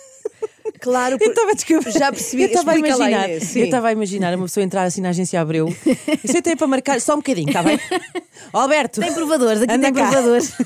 Claro, 0.81 1.15
Eu 1.15 1.19
por- 1.19 1.29
estava 1.29 1.51
a 1.51 1.55
descobrir. 1.55 1.91
Já 1.93 2.13
percebi. 2.13 2.43
Eu 2.43 2.49
estava 2.49 2.73
a 2.73 2.79
imaginar. 2.79 3.31
Eu 3.31 3.39
estava 3.65 3.89
a 3.89 3.93
imaginar 3.93 4.35
uma 4.35 4.45
pessoa 4.47 4.65
entrar 4.65 4.83
assim 4.85 5.01
na 5.01 5.09
agência 5.11 5.41
Abreu. 5.41 5.69
Isso 6.25 6.37
até 6.39 6.51
é 6.53 6.57
para 6.57 6.67
marcar 6.67 7.01
só 7.01 7.15
um 7.15 7.19
bocadinho, 7.19 7.49
está 7.49 7.63
bem? 7.63 7.79
Alberto. 8.53 9.01
Tem 9.01 9.13
provadores, 9.13 9.63
aqui 9.63 9.79
tem 9.79 9.93
cá. 9.93 10.09
provadores. 10.11 10.53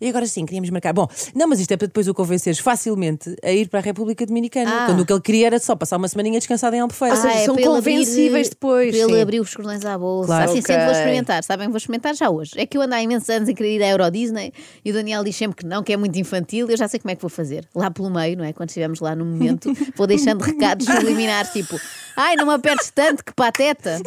E 0.00 0.08
agora 0.10 0.26
sim, 0.26 0.44
queríamos 0.44 0.68
marcar. 0.70 0.92
Bom, 0.92 1.08
não, 1.34 1.48
mas 1.48 1.58
isto 1.58 1.72
é 1.72 1.76
para 1.76 1.86
depois 1.88 2.06
o 2.06 2.14
convenceres 2.14 2.58
facilmente 2.58 3.34
a 3.42 3.50
ir 3.50 3.68
para 3.68 3.80
a 3.80 3.82
República 3.82 4.24
Dominicana. 4.26 4.82
Ah. 4.82 4.86
Quando 4.86 5.00
o 5.00 5.06
que 5.06 5.12
ele 5.12 5.20
queria 5.22 5.46
era 5.46 5.58
só 5.58 5.74
passar 5.74 5.96
uma 5.96 6.06
semaninha 6.06 6.38
descansada 6.38 6.76
em 6.76 6.80
Albufeira. 6.80 7.14
Ah, 7.14 7.16
seja, 7.16 7.44
são 7.46 7.54
para 7.54 7.64
ele 7.64 7.76
abrir- 7.78 7.92
convencíveis 7.94 8.48
depois, 8.50 8.94
Para 8.96 9.04
ele 9.12 9.20
abrir 9.22 9.40
os 9.40 9.54
cordões 9.54 9.84
à 9.84 9.96
bolsa. 9.98 10.26
Claro. 10.28 10.50
Assim, 10.50 10.60
sempre 10.60 10.76
vou 10.76 10.84
Ok. 10.90 10.98
experimentar. 10.98 11.42
Sabem, 11.44 11.68
vou 11.68 11.76
experimentar 11.78 12.14
já 12.14 12.30
hoje. 12.30 12.52
É 12.56 12.66
que 12.66 12.76
eu 12.76 12.82
ando 12.82 12.94
há 12.94 13.02
imensos 13.02 13.28
anos 13.30 13.48
a 13.48 13.54
querer 13.54 13.76
ir 13.76 13.82
à 13.82 13.88
Euro 13.88 14.10
Disney 14.10 14.52
e 14.84 14.90
o 14.90 14.94
Daniel 14.94 15.24
diz 15.24 15.34
sempre 15.34 15.56
que 15.56 15.66
não, 15.66 15.82
que 15.82 15.92
é 15.92 15.96
muito 15.96 16.16
infantil. 16.18 16.68
Eu 16.70 16.76
já 16.76 16.86
sei 16.86 17.00
como 17.00 17.10
é 17.10 17.16
que 17.16 17.22
vou 17.22 17.30
fazer. 17.30 17.66
Lá 17.74 17.90
pelo 17.90 18.10
meio, 18.10 18.36
não 18.36 18.44
é? 18.44 18.52
Quando 18.52 18.68
estivermos 18.68 19.00
lá 19.00 19.05
no 19.14 19.24
momento, 19.24 19.72
vou 19.94 20.06
deixando 20.06 20.42
recados 20.42 20.86
subliminares 20.86 21.52
tipo: 21.52 21.78
Ai, 22.16 22.34
não 22.36 22.46
me 22.46 22.54
apertes 22.54 22.90
tanto, 22.94 23.22
que 23.24 23.32
pateta. 23.32 24.00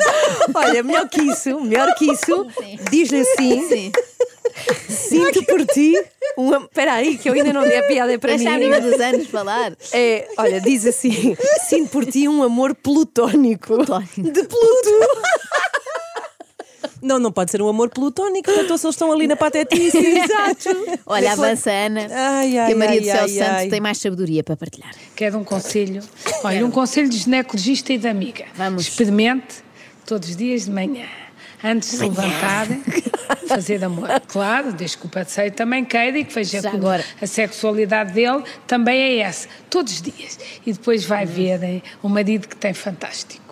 Olha, 0.53 0.81
melhor 0.83 1.07
que 1.07 1.21
isso, 1.21 1.61
melhor 1.61 1.93
que 1.95 2.11
isso, 2.11 2.47
diz-lhe 2.89 3.21
assim: 3.21 3.67
Sim. 3.67 3.91
sinto 4.89 5.43
por 5.45 5.65
ti 5.65 5.93
uma. 6.37 6.57
Espera 6.57 6.93
aí, 6.93 7.17
que 7.17 7.29
eu 7.29 7.33
ainda 7.33 7.53
não 7.53 7.61
dei 7.63 7.77
a 7.77 7.83
piada 7.87 8.17
para 8.17 8.35
Deixa 8.35 8.49
a 8.49 8.57
mim. 8.57 8.65
amiga 8.65 8.81
dos 8.81 8.99
anos 8.99 9.27
falar. 9.27 9.73
É, 9.93 10.27
olha, 10.37 10.59
diz 10.59 10.85
assim: 10.85 11.35
sinto 11.67 11.89
por 11.89 12.05
ti 12.05 12.27
um 12.27 12.41
amor 12.43 12.73
plutónico. 12.75 13.75
Plutónico. 13.75 14.21
De 14.21 14.43
Pluto. 14.43 14.89
Não, 17.01 17.19
não 17.19 17.31
pode 17.31 17.51
ser 17.51 17.61
um 17.61 17.67
amor 17.67 17.89
plutónico, 17.89 18.45
portanto, 18.51 18.77
se 18.77 18.85
eles 18.85 18.95
estão 18.95 19.11
ali 19.11 19.27
na 19.27 19.35
patetice. 19.35 19.97
Exato. 19.97 20.99
Olha, 21.05 21.31
avança 21.33 21.71
Ana, 21.71 22.07
Ai, 22.11 22.57
ai, 22.57 22.67
que 22.67 22.73
a 22.73 22.77
Maria 22.77 22.95
ai, 22.95 22.99
do 22.99 23.05
Céu 23.05 23.21
ai, 23.21 23.29
Santos 23.29 23.61
ai. 23.63 23.69
tem 23.69 23.79
mais 23.79 23.97
sabedoria 23.97 24.43
para 24.43 24.55
partilhar. 24.57 24.91
Quero 25.15 25.37
um 25.37 25.43
conselho. 25.43 26.01
Olha, 26.43 26.65
um 26.65 26.71
conselho 26.71 27.09
de 27.09 27.17
ginecologista 27.17 27.93
e 27.93 27.97
de 27.97 28.07
amiga. 28.07 28.45
Vamos. 28.55 28.83
Experimente 28.83 29.63
todos 30.05 30.29
os 30.29 30.35
dias 30.35 30.65
de 30.65 30.71
manhã. 30.71 31.05
Antes 31.61 31.91
de 31.91 31.97
se 31.97 32.03
levantar, 32.03 32.67
fazer 33.47 33.83
amor. 33.83 34.07
Claro, 34.29 34.71
desde 34.71 34.97
que 34.97 35.05
o 35.07 35.09
parceiro 35.09 35.53
também 35.53 35.83
queira 35.83 36.17
e 36.17 36.23
que 36.23 36.33
veja 36.33 36.61
Já 36.61 36.69
que 36.69 36.77
agora. 36.77 37.03
a 37.21 37.27
sexualidade 37.27 38.13
dele 38.13 38.43
também 38.65 38.97
é 38.97 39.17
essa. 39.19 39.47
Todos 39.69 39.91
os 39.93 40.01
dias. 40.01 40.39
E 40.65 40.71
depois 40.71 41.03
vai 41.03 41.25
ver 41.25 41.61
eh, 41.61 41.81
o 42.01 42.07
marido 42.07 42.47
que 42.47 42.55
tem 42.55 42.73
fantástico. 42.73 43.48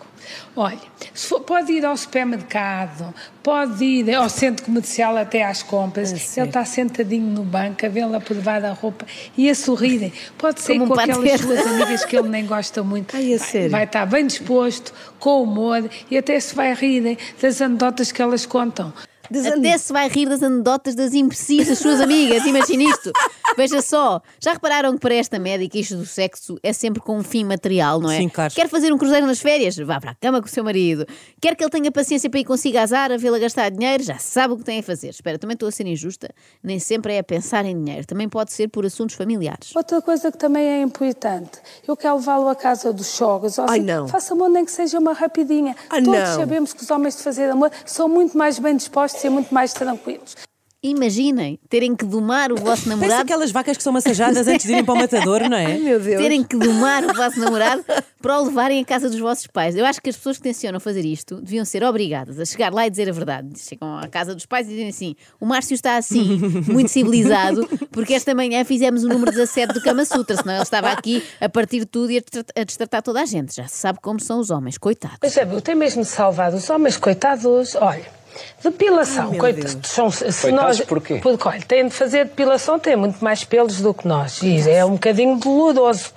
Olha, 0.56 0.78
for- 1.14 1.40
pode 1.40 1.72
ir 1.72 1.84
ao 1.84 1.96
supermercado, 1.96 3.14
pode 3.42 3.84
ir 3.84 4.14
ao 4.14 4.28
centro 4.28 4.64
comercial 4.64 5.16
até 5.16 5.44
às 5.44 5.62
compras. 5.62 6.36
Ele 6.36 6.46
está 6.48 6.64
sentadinho 6.64 7.26
no 7.26 7.42
banco 7.42 7.84
a 7.84 7.88
vê-la 7.88 8.20
provar 8.20 8.64
a 8.64 8.72
roupa 8.72 9.06
e 9.36 9.48
a 9.48 9.54
sorrirem. 9.54 10.12
Pode 10.36 10.60
ser 10.60 10.72
Como 10.74 10.84
um 10.84 10.88
com 10.88 10.94
aquelas 11.00 11.40
suas 11.40 11.66
amigas 11.66 12.04
que 12.04 12.16
ele 12.16 12.28
nem 12.28 12.46
gosta 12.46 12.82
muito. 12.82 13.16
Ai, 13.16 13.34
a 13.34 13.38
vai, 13.38 13.68
vai 13.68 13.84
estar 13.84 14.06
bem 14.06 14.26
disposto, 14.26 14.92
com 15.18 15.42
humor 15.42 15.88
e 16.10 16.16
até 16.18 16.38
se 16.40 16.54
vai 16.54 16.72
rir 16.74 17.16
das 17.40 17.60
anedotas 17.60 18.12
que 18.12 18.20
elas 18.22 18.44
contam. 18.46 18.92
Até 19.30 19.78
se 19.78 19.92
vai 19.92 20.08
rir 20.08 20.28
das 20.28 20.42
anedotas 20.42 20.94
das 20.94 21.14
imbecis 21.14 21.68
das 21.68 21.78
suas 21.78 22.00
amigas, 22.00 22.44
imagina 22.46 22.84
isto. 22.84 23.12
Veja 23.56 23.82
só, 23.82 24.22
já 24.40 24.52
repararam 24.52 24.92
que 24.94 25.00
para 25.00 25.14
esta 25.14 25.38
médica 25.38 25.78
isto 25.78 25.96
do 25.96 26.06
sexo 26.06 26.58
é 26.62 26.72
sempre 26.72 27.00
com 27.02 27.18
um 27.18 27.22
fim 27.22 27.44
material, 27.44 28.00
não 28.00 28.10
é? 28.10 28.18
Sim, 28.18 28.28
claro. 28.28 28.54
Quer 28.54 28.68
fazer 28.68 28.92
um 28.92 28.98
cruzeiro 28.98 29.26
nas 29.26 29.40
férias? 29.40 29.76
Vá 29.76 30.00
para 30.00 30.12
a 30.12 30.14
cama 30.14 30.40
com 30.40 30.46
o 30.46 30.50
seu 30.50 30.62
marido. 30.62 31.04
Quer 31.40 31.56
que 31.56 31.64
ele 31.64 31.70
tenha 31.70 31.90
paciência 31.90 32.30
para 32.30 32.40
ir 32.40 32.44
consigo 32.44 32.78
azar, 32.78 33.10
a 33.10 33.16
vê-la 33.16 33.38
gastar 33.38 33.70
dinheiro? 33.70 34.02
Já 34.02 34.18
sabe 34.18 34.54
o 34.54 34.56
que 34.56 34.64
tem 34.64 34.78
a 34.78 34.82
fazer. 34.82 35.08
Espera, 35.08 35.38
também 35.38 35.54
estou 35.54 35.68
a 35.68 35.72
ser 35.72 35.86
injusta. 35.86 36.30
Nem 36.62 36.78
sempre 36.78 37.14
é 37.14 37.18
a 37.18 37.24
pensar 37.24 37.64
em 37.64 37.76
dinheiro, 37.82 38.06
também 38.06 38.28
pode 38.28 38.52
ser 38.52 38.68
por 38.68 38.86
assuntos 38.86 39.16
familiares. 39.16 39.74
Outra 39.74 40.00
coisa 40.00 40.30
que 40.30 40.38
também 40.38 40.64
é 40.64 40.82
importante, 40.82 41.58
eu 41.86 41.96
quero 41.96 42.16
levá-lo 42.16 42.48
à 42.48 42.54
casa 42.54 42.92
dos 42.92 43.06
sogros. 43.06 43.58
ou 43.58 43.64
Ai, 43.68 43.78
assim, 43.78 43.86
não. 43.86 44.06
Faça 44.08 44.34
amor 44.34 44.48
nem 44.50 44.64
que 44.64 44.70
seja 44.70 44.98
uma 44.98 45.12
rapidinha. 45.12 45.74
Ai, 45.90 46.02
Todos 46.02 46.20
não. 46.20 46.36
sabemos 46.36 46.72
que 46.72 46.82
os 46.82 46.90
homens 46.90 47.16
de 47.16 47.22
fazer 47.22 47.50
amor 47.50 47.70
são 47.84 48.08
muito 48.08 48.36
mais 48.38 48.58
bem 48.58 48.76
dispostos 48.76 49.17
e 49.26 49.30
muito 49.30 49.52
mais 49.52 49.72
tranquilos. 49.72 50.34
Imaginem 50.80 51.58
terem 51.68 51.96
que 51.96 52.04
domar 52.04 52.52
o 52.52 52.54
vosso 52.62 52.66
Parece 52.66 52.88
namorado 52.88 53.22
aquelas 53.22 53.50
vacas 53.50 53.76
que 53.76 53.82
são 53.82 53.92
massajadas 53.92 54.46
antes 54.46 54.64
de 54.64 54.70
irem 54.72 54.84
para 54.84 54.94
o 54.94 54.96
matador, 54.96 55.40
não 55.48 55.56
é? 55.56 55.74
Meu 55.78 55.98
Deus. 55.98 56.22
terem 56.22 56.44
que 56.44 56.56
domar 56.56 57.04
o 57.04 57.12
vosso 57.12 57.40
namorado 57.40 57.84
para 58.22 58.40
o 58.40 58.44
levarem 58.44 58.80
à 58.80 58.84
casa 58.84 59.10
dos 59.10 59.18
vossos 59.18 59.48
pais. 59.48 59.74
Eu 59.74 59.84
acho 59.84 60.00
que 60.00 60.08
as 60.08 60.16
pessoas 60.16 60.36
que 60.36 60.44
tencionam 60.44 60.78
fazer 60.78 61.04
isto 61.04 61.40
deviam 61.40 61.64
ser 61.64 61.82
obrigadas 61.82 62.38
a 62.38 62.44
chegar 62.44 62.72
lá 62.72 62.86
e 62.86 62.90
dizer 62.90 63.08
a 63.08 63.12
verdade. 63.12 63.58
Chegam 63.58 63.98
à 63.98 64.06
casa 64.06 64.36
dos 64.36 64.46
pais 64.46 64.68
e 64.68 64.70
dizem 64.70 64.88
assim: 64.88 65.16
o 65.40 65.46
Márcio 65.46 65.74
está 65.74 65.96
assim, 65.96 66.38
muito 66.72 66.90
civilizado, 66.92 67.66
porque 67.90 68.14
esta 68.14 68.32
manhã 68.32 68.64
fizemos 68.64 69.02
o 69.02 69.08
número 69.08 69.32
17 69.32 69.74
do 69.74 69.82
Kama 69.82 70.04
Sutra, 70.04 70.36
senão 70.36 70.54
ele 70.54 70.62
estava 70.62 70.92
aqui 70.92 71.24
a 71.40 71.48
partir 71.48 71.80
de 71.80 71.86
tudo 71.86 72.12
e 72.12 72.18
a 72.18 72.20
destra- 72.20 72.44
a 72.56 72.62
destratar 72.64 73.02
toda 73.02 73.20
a 73.20 73.26
gente. 73.26 73.52
Já 73.56 73.66
se 73.66 73.78
sabe 73.78 73.98
como 74.00 74.20
são 74.20 74.38
os 74.38 74.48
homens, 74.50 74.78
coitados. 74.78 75.18
Mas 75.20 75.32
sabe, 75.32 75.56
eu 75.56 75.60
tenho 75.60 75.76
mesmo 75.76 76.04
salvado 76.04 76.56
os 76.56 76.70
homens, 76.70 76.96
coitados, 76.96 77.74
olha. 77.74 78.16
Depilação, 78.62 79.34
coitados. 79.36 79.76
São, 79.84 80.10
se 80.10 80.24
Coitados 80.24 80.78
nós, 80.78 80.80
porquê? 80.80 81.20
Porque, 81.22 81.48
olha, 81.48 81.62
têm 81.62 81.86
de 81.86 81.94
fazer 81.94 82.24
depilação, 82.26 82.78
têm 82.78 82.96
muito 82.96 83.22
mais 83.22 83.44
pelos 83.44 83.80
do 83.80 83.94
que 83.94 84.06
nós. 84.06 84.42
E 84.42 84.68
é 84.68 84.84
um 84.84 84.92
bocadinho 84.92 85.38
doloroso, 85.38 86.12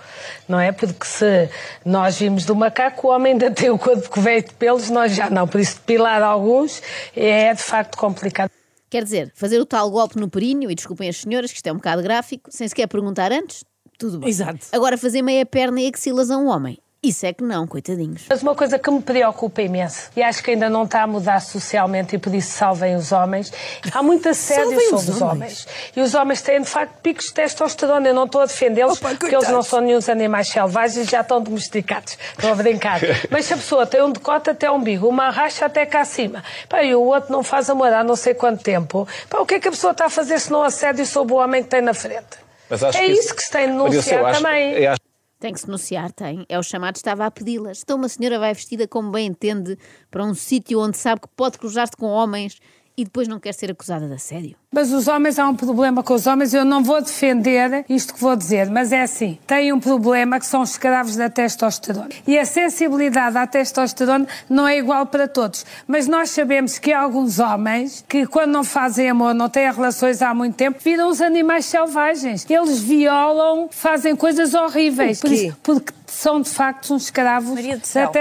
não 0.48 0.60
é? 0.60 0.72
Porque 0.72 1.06
se 1.06 1.50
nós 1.86 2.18
vimos 2.18 2.46
do 2.46 2.56
macaco, 2.56 3.08
o 3.08 3.12
homem 3.12 3.34
ainda 3.34 3.52
tem 3.52 3.70
o 3.70 3.78
corpo 3.78 4.10
coberto 4.10 4.50
de 4.50 4.56
pelos, 4.56 4.90
nós 4.90 5.16
já 5.16 5.30
não. 5.30 5.48
Por 5.48 5.60
isso, 5.60 5.76
depilar 5.76 6.22
alguns 6.24 6.82
é 7.16 7.54
de 7.54 7.62
facto 7.62 7.98
complicado. 7.98 8.50
Quer 8.90 9.04
dizer, 9.04 9.32
fazer 9.34 9.60
o 9.60 9.66
tal 9.66 9.90
golpe 9.90 10.20
no 10.20 10.30
períneo, 10.30 10.70
e 10.70 10.76
desculpem 10.76 11.08
as 11.08 11.18
senhoras, 11.18 11.50
que 11.52 11.58
isto 11.58 11.68
é 11.68 11.72
um 11.72 11.78
bocado 11.78 12.04
gráfico, 12.04 12.50
sem 12.52 12.68
sequer 12.68 12.88
perguntar 12.88 13.32
antes, 13.32 13.64
tudo 13.98 14.20
bem. 14.20 14.30
Exato. 14.30 14.68
Agora, 14.74 14.98
fazer 14.98 15.22
meia 15.22 15.46
perna 15.46 15.80
e 15.80 15.90
axilas 15.94 16.30
a 16.30 16.38
um 16.38 16.48
homem, 16.48 16.78
isso 17.04 17.26
é 17.26 17.34
que 17.34 17.44
não, 17.44 17.66
coitadinhos. 17.66 18.24
Mas 18.30 18.42
uma 18.44 18.54
coisa 18.54 18.78
que 18.78 18.92
me 18.92 19.02
preocupa 19.02 19.62
imenso, 19.62 20.10
e 20.16 20.22
acho 20.22 20.44
que 20.44 20.52
ainda 20.52 20.70
não 20.70 20.84
está 20.84 21.02
a 21.04 21.08
mudar 21.08 21.40
socialmente, 21.40 22.16
e 22.16 22.20
por 22.20 22.34
isso 22.36 22.52
salvem 22.52 22.96
os 22.96 23.12
homens, 23.12 23.52
há 23.92 24.04
muito 24.04 24.30
assédio 24.30 24.66
Salvem 24.66 24.90
sobre 24.90 25.12
os 25.12 25.22
homens. 25.22 25.32
homens. 25.32 25.68
E 25.96 26.02
os 26.02 26.14
homens 26.14 26.42
têm, 26.42 26.62
de 26.62 26.68
facto, 26.70 26.94
picos 27.02 27.26
de 27.26 27.34
testosterona. 27.34 28.08
Eu 28.08 28.14
não 28.14 28.26
estou 28.26 28.42
a 28.42 28.46
defendê-los, 28.46 29.00
porque 29.00 29.34
eles 29.34 29.50
não 29.50 29.64
são 29.64 29.82
nenhum 29.82 30.00
animais 30.10 30.50
selvagens 30.50 31.08
e 31.08 31.10
já 31.10 31.22
estão 31.22 31.42
domesticados. 31.42 32.18
Estou 32.38 32.52
a 32.52 32.56
brincar. 32.56 33.00
Mas 33.32 33.46
se 33.46 33.54
a 33.54 33.58
pessoa 33.58 33.86
tem 33.88 34.04
um 34.04 34.12
decote 34.12 34.50
até 34.52 34.70
o 34.70 34.76
umbigo, 34.76 35.08
uma 35.08 35.30
racha 35.32 35.66
até 35.66 35.86
cá 35.86 36.02
acima, 36.02 36.44
pá, 36.70 36.84
e 36.84 36.94
o 36.94 37.02
outro 37.02 37.32
não 37.32 37.42
faz 37.44 37.70
amor 37.70 37.92
há 37.92 38.04
não 38.04 38.16
sei 38.16 38.34
quanto 38.36 38.64
tempo, 38.64 39.08
pá, 39.30 39.40
o 39.40 39.46
que 39.46 39.56
é 39.56 39.60
que 39.60 39.68
a 39.68 39.72
pessoa 39.72 39.92
está 39.92 40.06
a 40.06 40.10
fazer 40.10 40.40
se 40.40 40.52
não 40.52 40.62
assédio 40.64 41.06
sobre 41.06 41.34
o 41.34 41.38
homem 41.38 41.64
que 41.64 41.70
tem 41.70 41.82
na 41.82 41.94
frente? 41.94 42.40
Mas 42.70 42.84
acho 42.84 42.98
é 42.98 43.06
que 43.06 43.12
isso 43.12 43.36
que 43.36 43.44
se 43.44 43.52
tem 43.52 43.66
de 43.66 43.72
denunciar 43.74 44.34
também. 44.36 44.74
eu 44.84 44.92
acho- 44.92 45.01
Tem 45.42 45.52
que 45.52 45.60
se 45.60 45.66
denunciar, 45.66 46.12
tem. 46.12 46.46
É 46.48 46.60
o 46.60 46.62
chamado 46.62 46.98
estava 46.98 47.26
a 47.26 47.32
pedi-las. 47.32 47.82
Então 47.82 47.98
uma 47.98 48.08
senhora 48.08 48.38
vai 48.38 48.54
vestida 48.54 48.88
como 48.88 49.10
bem 49.10 49.26
entende 49.26 49.76
para 50.12 50.24
um 50.24 50.36
sítio 50.36 50.80
onde 50.80 50.96
sabe 50.96 51.22
que 51.22 51.28
pode 51.30 51.58
cruzar-se 51.58 51.98
com 51.98 52.06
homens 52.06 52.60
e 53.02 53.04
depois 53.04 53.28
não 53.28 53.40
quer 53.40 53.54
ser 53.54 53.72
acusada 53.72 54.08
de 54.08 54.14
assédio. 54.14 54.56
Mas 54.72 54.92
os 54.94 55.08
homens, 55.08 55.38
há 55.38 55.48
um 55.50 55.56
problema 55.56 56.02
com 56.04 56.14
os 56.14 56.28
homens. 56.28 56.54
Eu 56.54 56.64
não 56.64 56.82
vou 56.84 57.02
defender 57.02 57.84
isto 57.90 58.14
que 58.14 58.22
vou 58.22 58.36
dizer, 58.36 58.70
mas 58.70 58.92
é 58.92 59.02
assim: 59.02 59.38
têm 59.46 59.74
um 59.74 59.80
problema 59.80 60.40
que 60.40 60.46
são 60.46 60.62
os 60.62 60.72
escravos 60.72 61.16
da 61.16 61.30
testosterona. 61.30 62.10
E 62.26 62.38
a 62.40 62.46
sensibilidade 62.46 63.38
à 63.38 63.46
testosterona 63.46 64.28
não 64.50 64.68
é 64.68 64.78
igual 64.78 65.06
para 65.08 65.28
todos. 65.28 65.66
Mas 65.88 66.08
nós 66.08 66.30
sabemos 66.30 66.78
que 66.80 66.94
há 66.94 67.02
alguns 67.02 67.40
homens 67.40 68.06
que, 68.08 68.26
quando 68.28 68.52
não 68.52 68.64
fazem 68.64 69.10
amor, 69.10 69.34
não 69.34 69.50
têm 69.50 69.70
relações 69.72 70.22
há 70.22 70.34
muito 70.34 70.56
tempo, 70.56 70.80
viram 70.82 71.10
os 71.10 71.20
animais 71.22 71.66
selvagens. 71.66 72.46
Eles 72.50 72.80
violam, 72.80 73.68
fazem 73.72 74.16
coisas 74.16 74.54
horríveis. 74.54 75.20
Por 75.20 75.32
isso- 75.32 75.58
porque 75.64 75.92
são, 76.14 76.42
de 76.42 76.50
facto, 76.50 76.94
uns 76.94 77.04
escravos 77.06 77.50
Maria 77.52 77.78
do 77.78 77.80
da 77.82 77.86
céu. 77.86 78.12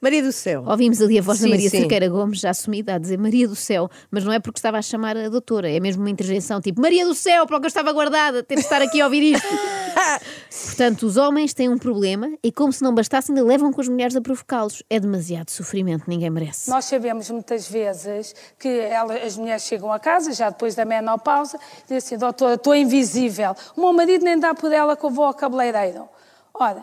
Maria 0.00 0.22
do 0.22 0.32
céu. 0.32 0.64
Ouvimos 0.66 1.00
ali 1.02 1.18
a 1.18 1.22
voz 1.22 1.38
da 1.38 1.44
Sim, 1.44 1.50
Maria 1.50 1.68
sim. 1.70 1.78
Cerqueira 1.80 2.08
Gomes, 2.08 2.40
já 2.40 2.50
assumida, 2.50 2.94
a 2.94 2.98
dizer 2.98 3.18
Maria 3.18 3.46
do 3.48 3.56
Céu, 3.56 3.90
mas 4.10 4.24
não 4.24 4.32
é 4.32 4.38
porque 4.38 4.58
estava 4.58 4.78
a 4.78 4.82
chamar 4.82 5.16
a 5.16 5.28
doutora, 5.28 5.70
é 5.70 5.78
mesmo 5.80 6.02
uma 6.02 6.10
interjeição 6.10 6.60
tipo 6.60 6.80
Maria 6.80 7.04
do 7.04 7.14
Céu, 7.14 7.46
para 7.46 7.56
o 7.56 7.60
que 7.60 7.66
eu 7.66 7.68
estava 7.68 7.92
guardada, 7.92 8.42
ter 8.42 8.54
de 8.54 8.60
estar 8.60 8.80
aqui 8.80 9.00
a 9.00 9.04
ouvir 9.04 9.34
isto. 9.34 9.46
Portanto, 10.66 11.02
os 11.06 11.16
homens 11.16 11.52
têm 11.54 11.68
um 11.68 11.78
problema 11.78 12.28
e, 12.42 12.50
como 12.52 12.72
se 12.72 12.82
não 12.82 12.94
bastasse, 12.94 13.30
ainda 13.30 13.42
levam 13.44 13.72
com 13.72 13.80
as 13.80 13.88
mulheres 13.88 14.16
a 14.16 14.20
provocá-los. 14.20 14.82
É 14.88 14.98
demasiado 14.98 15.50
sofrimento, 15.50 16.04
ninguém 16.06 16.30
merece. 16.30 16.70
Nós 16.70 16.84
sabemos 16.84 17.30
muitas 17.30 17.68
vezes 17.68 18.34
que 18.58 18.68
ela- 18.68 19.14
as 19.14 19.36
mulheres 19.36 19.62
chegam 19.64 19.92
a 19.92 19.98
casa, 19.98 20.32
já 20.32 20.50
depois 20.50 20.74
da 20.74 20.84
menopausa, 20.84 21.56
e 21.56 21.82
dizem 21.82 21.98
assim, 21.98 22.18
doutora, 22.18 22.54
estou 22.54 22.74
invisível. 22.74 23.54
O 23.76 23.80
meu 23.80 23.92
marido 23.92 24.24
nem 24.24 24.38
dá 24.38 24.54
por 24.54 24.72
ela 24.72 24.96
que 24.96 25.04
eu 25.04 25.10
vou 25.10 25.24
ao 25.24 25.34
cabeleireiro. 25.34 26.08
Ora, 26.54 26.82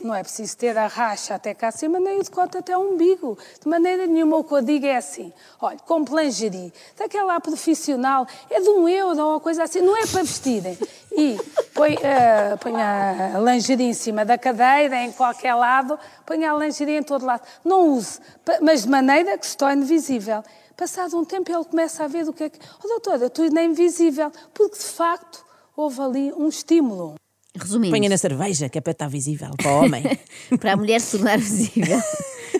não 0.00 0.14
é 0.14 0.22
preciso 0.22 0.56
ter 0.56 0.76
a 0.78 0.86
racha 0.86 1.34
até 1.34 1.52
cá 1.52 1.68
acima, 1.68 1.98
nem 1.98 2.20
o 2.20 2.22
decote 2.22 2.56
até 2.56 2.76
o 2.76 2.92
umbigo. 2.92 3.36
De 3.60 3.68
maneira 3.68 4.06
nenhuma, 4.06 4.36
o 4.36 4.44
que 4.44 4.52
eu 4.54 4.62
digo 4.62 4.86
é 4.86 4.96
assim, 4.96 5.32
olha, 5.60 5.78
compre 5.80 6.14
lingerie, 6.14 6.72
daquela 6.96 7.40
profissional, 7.40 8.26
é 8.48 8.60
de 8.60 8.68
um 8.68 8.88
euro 8.88 9.26
ou 9.26 9.40
coisa 9.40 9.64
assim, 9.64 9.80
não 9.80 9.96
é 9.96 10.06
para 10.06 10.22
vestirem. 10.22 10.78
E 11.10 11.36
põe, 11.74 11.98
eh, 12.00 12.56
põe 12.60 12.74
a 12.80 13.38
lingerie 13.40 13.86
em 13.86 13.94
cima 13.94 14.24
da 14.24 14.38
cadeira, 14.38 14.96
em 15.02 15.10
qualquer 15.10 15.54
lado, 15.54 15.98
põe 16.24 16.44
a 16.44 16.54
lingerie 16.54 16.98
em 16.98 17.02
todo 17.02 17.26
lado. 17.26 17.42
Não 17.64 17.88
use, 17.90 18.20
mas 18.62 18.82
de 18.82 18.88
maneira 18.88 19.36
que 19.36 19.46
se 19.46 19.56
torne 19.56 19.84
visível. 19.84 20.44
Passado 20.76 21.18
um 21.18 21.24
tempo 21.24 21.50
ele 21.50 21.64
começa 21.64 22.04
a 22.04 22.06
ver 22.06 22.28
o 22.28 22.32
que 22.32 22.44
é 22.44 22.48
que... 22.48 22.60
Oh, 22.84 22.86
doutora, 22.86 23.28
tu 23.28 23.42
ainda 23.42 23.60
é 23.60 23.64
invisível, 23.64 24.30
porque 24.54 24.78
de 24.78 24.84
facto 24.84 25.44
houve 25.76 26.00
ali 26.00 26.32
um 26.34 26.46
estímulo. 26.46 27.16
Resumindo, 27.58 27.94
Ponha 27.94 28.08
na 28.08 28.16
cerveja, 28.18 28.68
que 28.68 28.78
é 28.78 28.80
para 28.80 28.92
estar 28.92 29.08
visível 29.08 29.50
para 29.56 29.70
o 29.70 29.84
homem. 29.84 30.04
para 30.60 30.72
a 30.72 30.76
mulher 30.76 31.00
se 31.00 31.16
tornar 31.16 31.38
visível 31.38 32.00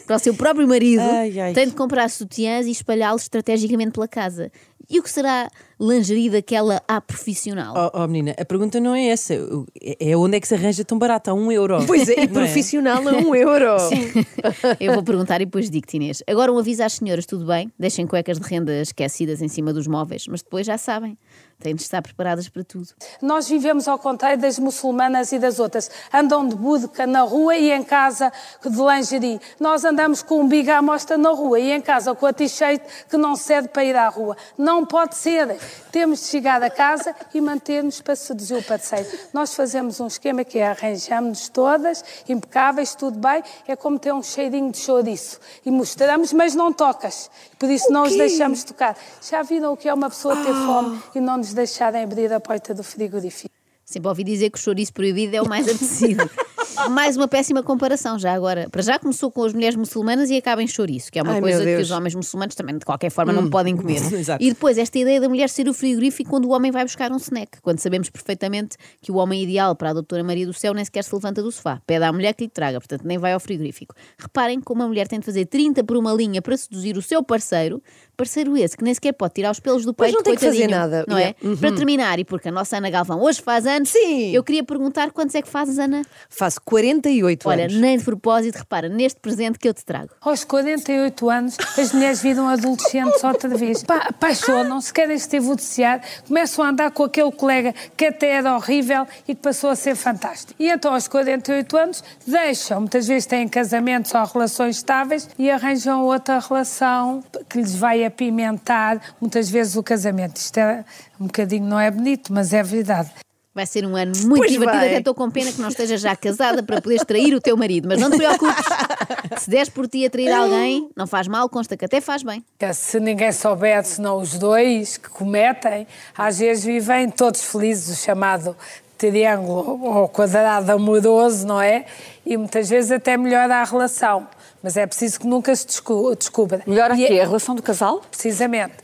para 0.06 0.16
o 0.16 0.18
seu 0.18 0.34
próprio 0.34 0.66
marido, 0.66 1.02
Ai, 1.02 1.38
ai. 1.38 1.52
tem 1.52 1.68
de 1.68 1.74
comprar 1.74 2.08
sutiãs 2.08 2.66
e 2.66 2.70
espalhá-los 2.70 3.22
estrategicamente 3.22 3.92
pela 3.92 4.08
casa. 4.08 4.50
E 4.88 4.98
o 4.98 5.02
que 5.02 5.10
será 5.10 5.50
lingerie 5.80 6.30
daquela 6.30 6.82
à 6.88 7.00
profissional? 7.00 7.74
Oh, 7.76 8.02
oh, 8.02 8.06
menina, 8.06 8.34
a 8.38 8.44
pergunta 8.44 8.80
não 8.80 8.94
é 8.94 9.06
essa. 9.08 9.34
É 9.80 10.08
é 10.10 10.16
onde 10.16 10.36
é 10.36 10.40
que 10.40 10.48
se 10.48 10.54
arranja 10.54 10.84
tão 10.84 10.98
barato? 10.98 11.30
A 11.30 11.34
um 11.34 11.52
euro. 11.52 11.78
Pois 11.86 12.08
é, 12.08 12.24
e 12.24 12.28
profissional 12.28 13.06
a 13.08 13.12
um 13.12 13.34
euro. 13.34 13.76
Eu 14.80 14.94
vou 14.94 15.02
perguntar 15.02 15.40
e 15.40 15.44
depois 15.44 15.70
digo-te, 15.70 15.96
Inês. 15.96 16.22
Agora 16.26 16.52
um 16.52 16.58
aviso 16.58 16.82
às 16.82 16.94
senhoras, 16.94 17.26
tudo 17.26 17.46
bem? 17.46 17.72
Deixem 17.78 18.06
cuecas 18.06 18.38
de 18.38 18.46
renda 18.46 18.72
esquecidas 18.80 19.42
em 19.42 19.48
cima 19.48 19.72
dos 19.72 19.86
móveis, 19.86 20.26
mas 20.28 20.42
depois 20.42 20.66
já 20.66 20.78
sabem, 20.78 21.16
têm 21.58 21.74
de 21.74 21.82
estar 21.82 22.02
preparadas 22.02 22.48
para 22.48 22.62
tudo. 22.62 22.88
Nós 23.20 23.48
vivemos 23.48 23.88
ao 23.88 23.98
contrário 23.98 24.38
das 24.38 24.58
muçulmanas 24.58 25.32
e 25.32 25.38
das 25.38 25.58
outras. 25.58 25.90
Andam 26.12 26.48
de 26.48 26.54
budca 26.56 27.06
na 27.06 27.22
rua 27.22 27.56
e 27.56 27.70
em 27.70 27.82
casa 27.82 28.32
de 28.62 28.76
lingerie. 28.76 29.40
Nós 29.58 29.84
andamos 29.84 30.22
com 30.22 30.40
um 30.40 30.48
biga 30.48 30.78
à 30.78 30.82
mostra 30.82 31.18
na 31.18 31.30
rua 31.30 31.58
e 31.58 31.72
em 31.72 31.80
casa 31.80 32.14
com 32.14 32.26
a 32.26 32.32
t-shirt 32.32 32.82
que 33.10 33.16
não 33.16 33.34
serve 33.34 33.68
para 33.68 33.84
ir 33.84 33.96
à 33.96 34.08
rua. 34.08 34.36
Não 34.56 34.84
pode 34.84 35.16
ser. 35.16 35.56
Temos 35.90 36.20
de 36.20 36.26
chegar 36.26 36.62
a 36.62 36.70
casa 36.70 37.14
e 37.34 37.40
manter-nos 37.40 38.00
para 38.00 38.14
seduzir 38.14 38.54
o 38.54 38.62
parceiro. 38.62 39.06
Nós 39.32 39.54
fazemos 39.54 40.00
um 40.00 40.06
esquema 40.06 40.44
que 40.44 40.58
é 40.58 40.68
arranjamos-nos 40.68 41.48
todas, 41.48 42.04
impecáveis, 42.28 42.94
tudo 42.94 43.18
bem. 43.18 43.42
É 43.66 43.74
como 43.74 43.98
ter 43.98 44.12
um 44.12 44.22
cheirinho 44.22 44.70
de 44.70 44.78
chouriço. 44.78 45.40
E 45.64 45.70
mostramos, 45.70 46.32
mas 46.32 46.54
não 46.54 46.72
tocas. 46.72 47.30
Por 47.58 47.70
isso 47.70 47.90
não 47.92 48.04
os 48.04 48.16
deixamos 48.16 48.64
tocar. 48.64 48.96
Já 49.20 49.42
viram 49.42 49.72
o 49.72 49.76
que 49.76 49.88
é 49.88 49.94
uma 49.94 50.10
pessoa 50.10 50.36
ter 50.36 50.54
fome 50.54 51.00
e 51.14 51.20
não 51.20 51.38
nos 51.38 51.52
deixarem 51.52 52.02
abrir 52.02 52.32
a 52.32 52.40
porta 52.40 52.74
do 52.74 52.82
frigorífico? 52.82 53.54
Sempre 53.84 54.08
ouvi 54.08 54.24
dizer 54.24 54.50
que 54.50 54.58
o 54.58 54.60
chouriço 54.60 54.92
proibido 54.92 55.34
é 55.34 55.40
o 55.40 55.48
mais 55.48 55.66
apetecido. 55.66 56.28
mais 56.88 57.16
uma 57.16 57.26
péssima 57.26 57.62
comparação, 57.62 58.18
já 58.18 58.32
agora. 58.32 58.68
Para 58.70 58.82
já 58.82 58.98
começou 58.98 59.30
com 59.30 59.42
as 59.44 59.52
mulheres 59.52 59.76
muçulmanas 59.76 60.30
e 60.30 60.36
acaba 60.36 60.62
em 60.62 60.66
chouriço, 60.66 61.10
que 61.10 61.18
é 61.18 61.22
uma 61.22 61.34
Ai, 61.34 61.40
coisa 61.40 61.64
que 61.64 61.76
os 61.76 61.90
homens 61.90 62.14
muçulmanos 62.14 62.54
também, 62.54 62.78
de 62.78 62.84
qualquer 62.84 63.10
forma, 63.10 63.32
não 63.32 63.50
podem 63.50 63.76
comer. 63.76 63.96
Exato. 64.12 64.42
E 64.42 64.50
depois, 64.50 64.78
esta 64.78 64.98
ideia 64.98 65.20
da 65.20 65.28
mulher 65.28 65.48
ser 65.48 65.68
o 65.68 65.74
frigorífico 65.74 66.30
quando 66.30 66.44
o 66.44 66.50
homem 66.50 66.70
vai 66.70 66.84
buscar 66.84 67.10
um 67.10 67.16
snack, 67.16 67.60
quando 67.60 67.78
sabemos 67.80 68.10
perfeitamente 68.10 68.76
que 69.00 69.10
o 69.10 69.16
homem 69.16 69.42
ideal 69.42 69.74
para 69.74 69.90
a 69.90 69.92
doutora 69.92 70.22
Maria 70.22 70.46
do 70.46 70.52
Céu 70.52 70.74
nem 70.74 70.84
sequer 70.84 71.02
se 71.02 71.14
levanta 71.14 71.42
do 71.42 71.50
sofá, 71.50 71.80
pede 71.86 72.04
à 72.04 72.12
mulher 72.12 72.34
que 72.34 72.44
lhe 72.44 72.50
traga, 72.50 72.78
portanto 72.78 73.02
nem 73.04 73.18
vai 73.18 73.32
ao 73.32 73.40
frigorífico. 73.40 73.94
Reparem 74.18 74.60
como 74.60 74.82
a 74.82 74.86
mulher 74.86 75.08
tem 75.08 75.18
de 75.18 75.26
fazer 75.26 75.46
30 75.46 75.82
por 75.84 75.96
uma 75.96 76.12
linha 76.12 76.42
para 76.42 76.56
seduzir 76.56 76.96
o 76.96 77.02
seu 77.02 77.22
parceiro, 77.22 77.82
parceiro 78.18 78.56
esse 78.56 78.76
que 78.76 78.82
nem 78.82 78.92
sequer 78.92 79.12
pode 79.12 79.34
tirar 79.34 79.52
os 79.52 79.60
pelos 79.60 79.84
do 79.84 79.94
Pois 79.94 80.08
peito, 80.10 80.16
não 80.16 80.24
tem 80.24 80.34
que 80.34 80.40
fazer 80.44 80.66
coitadinho, 80.66 80.76
nada. 80.80 81.04
Não 81.06 81.16
Yeah. 81.16 81.36
é? 81.40 81.56
Para 81.56 81.72
terminar, 81.72 82.18
e 82.18 82.24
porque 82.24 82.48
a 82.48 82.52
nossa 82.52 82.76
Ana 82.76 82.90
Galvão 82.90 83.22
hoje 83.22 83.40
faz 83.40 83.64
anos, 83.64 83.90
Sim. 83.90 84.32
eu 84.34 84.42
queria 84.42 84.64
perguntar 84.64 85.12
quantos 85.12 85.36
é 85.36 85.40
que 85.42 85.48
fazes, 85.48 85.78
Ana? 85.78 86.02
Faço 86.28 86.60
48 86.62 87.48
Olha, 87.48 87.64
anos. 87.66 87.76
nem 87.76 87.96
de 87.96 88.02
propósito, 88.04 88.56
repara, 88.56 88.88
neste 88.88 89.20
presente 89.20 89.56
que 89.56 89.68
eu 89.68 89.72
te 89.72 89.84
trago. 89.84 90.10
Aos 90.20 90.42
48 90.42 91.30
anos, 91.30 91.56
as 91.78 91.92
mulheres 91.92 92.20
viram 92.20 92.48
adolescentes 92.48 93.22
outra 93.22 93.48
vez. 93.56 93.84
Pa- 93.84 94.08
Apaixonam-se, 94.08 94.92
querem 94.92 95.16
se 95.16 95.28
divorciar, 95.30 96.02
começam 96.26 96.64
a 96.64 96.70
andar 96.70 96.90
com 96.90 97.04
aquele 97.04 97.30
colega 97.30 97.72
que 97.96 98.06
até 98.06 98.30
era 98.32 98.56
horrível 98.56 99.06
e 99.28 99.34
que 99.36 99.40
passou 99.40 99.70
a 99.70 99.76
ser 99.76 99.94
fantástico. 99.94 100.54
E 100.58 100.68
então, 100.68 100.92
aos 100.92 101.06
48 101.06 101.76
anos, 101.76 102.02
deixam, 102.26 102.80
muitas 102.80 103.06
vezes 103.06 103.26
têm 103.26 103.46
casamentos 103.46 104.12
ou 104.12 104.24
relações 104.24 104.76
estáveis 104.78 105.28
e 105.38 105.48
arranjam 105.48 106.04
outra 106.04 106.40
relação 106.40 107.22
que 107.48 107.58
lhes 107.58 107.76
vai 107.76 108.07
apimentar 108.08 109.00
muitas 109.20 109.48
vezes 109.48 109.76
o 109.76 109.82
casamento. 109.82 110.36
Isto 110.36 110.58
é 110.58 110.84
um 111.20 111.26
bocadinho, 111.26 111.64
não 111.64 111.78
é 111.78 111.90
bonito, 111.90 112.32
mas 112.32 112.52
é 112.52 112.62
verdade. 112.62 113.10
Vai 113.54 113.66
ser 113.66 113.84
um 113.84 113.96
ano 113.96 114.12
muito 114.18 114.36
Pois 114.36 114.52
divertido. 114.52 114.78
vai. 114.78 114.88
Até 114.88 114.98
estou 114.98 115.14
com 115.14 115.28
pena 115.30 115.50
que 115.50 115.60
não 115.60 115.68
esteja 115.68 115.96
já 115.96 116.14
casada 116.14 116.62
para 116.62 116.80
poderes 116.80 117.04
trair 117.04 117.34
o 117.34 117.40
teu 117.40 117.56
marido. 117.56 117.88
Mas 117.88 118.00
não 118.00 118.08
te 118.08 118.16
preocupes. 118.16 118.64
Se 119.38 119.50
des 119.50 119.68
por 119.68 119.88
ti 119.88 120.06
a 120.06 120.10
trair 120.10 120.30
alguém, 120.30 120.88
não 120.96 121.08
faz 121.08 121.26
mal, 121.26 121.48
consta 121.48 121.76
que 121.76 121.84
até 121.84 122.00
faz 122.00 122.22
bem. 122.22 122.44
Que 122.56 122.72
Se 122.72 123.00
ninguém 123.00 123.32
souber, 123.32 123.84
senão 123.84 124.18
os 124.18 124.38
dois 124.38 124.96
que 124.96 125.08
cometem, 125.08 125.88
às 126.16 126.38
vezes 126.38 126.62
vivem 126.64 127.10
todos 127.10 127.42
felizes, 127.42 127.98
o 127.98 128.00
chamado 128.00 128.56
triângulo 128.96 129.82
ou 129.84 130.08
quadrado 130.08 130.70
amoroso, 130.70 131.46
não 131.46 131.60
é? 131.60 131.84
E 132.24 132.36
muitas 132.36 132.68
vezes 132.68 132.90
até 132.92 133.16
melhora 133.16 133.56
a 133.56 133.64
relação. 133.64 134.28
Mas 134.62 134.76
é 134.76 134.86
preciso 134.86 135.20
que 135.20 135.26
nunca 135.26 135.54
se 135.54 135.66
descu- 135.66 136.14
descubra. 136.16 136.62
Melhor 136.66 136.90
aqui 136.90 137.06
é- 137.06 137.22
a 137.22 137.26
relação 137.26 137.54
do 137.54 137.62
casal? 137.62 138.00
Precisamente. 138.10 138.74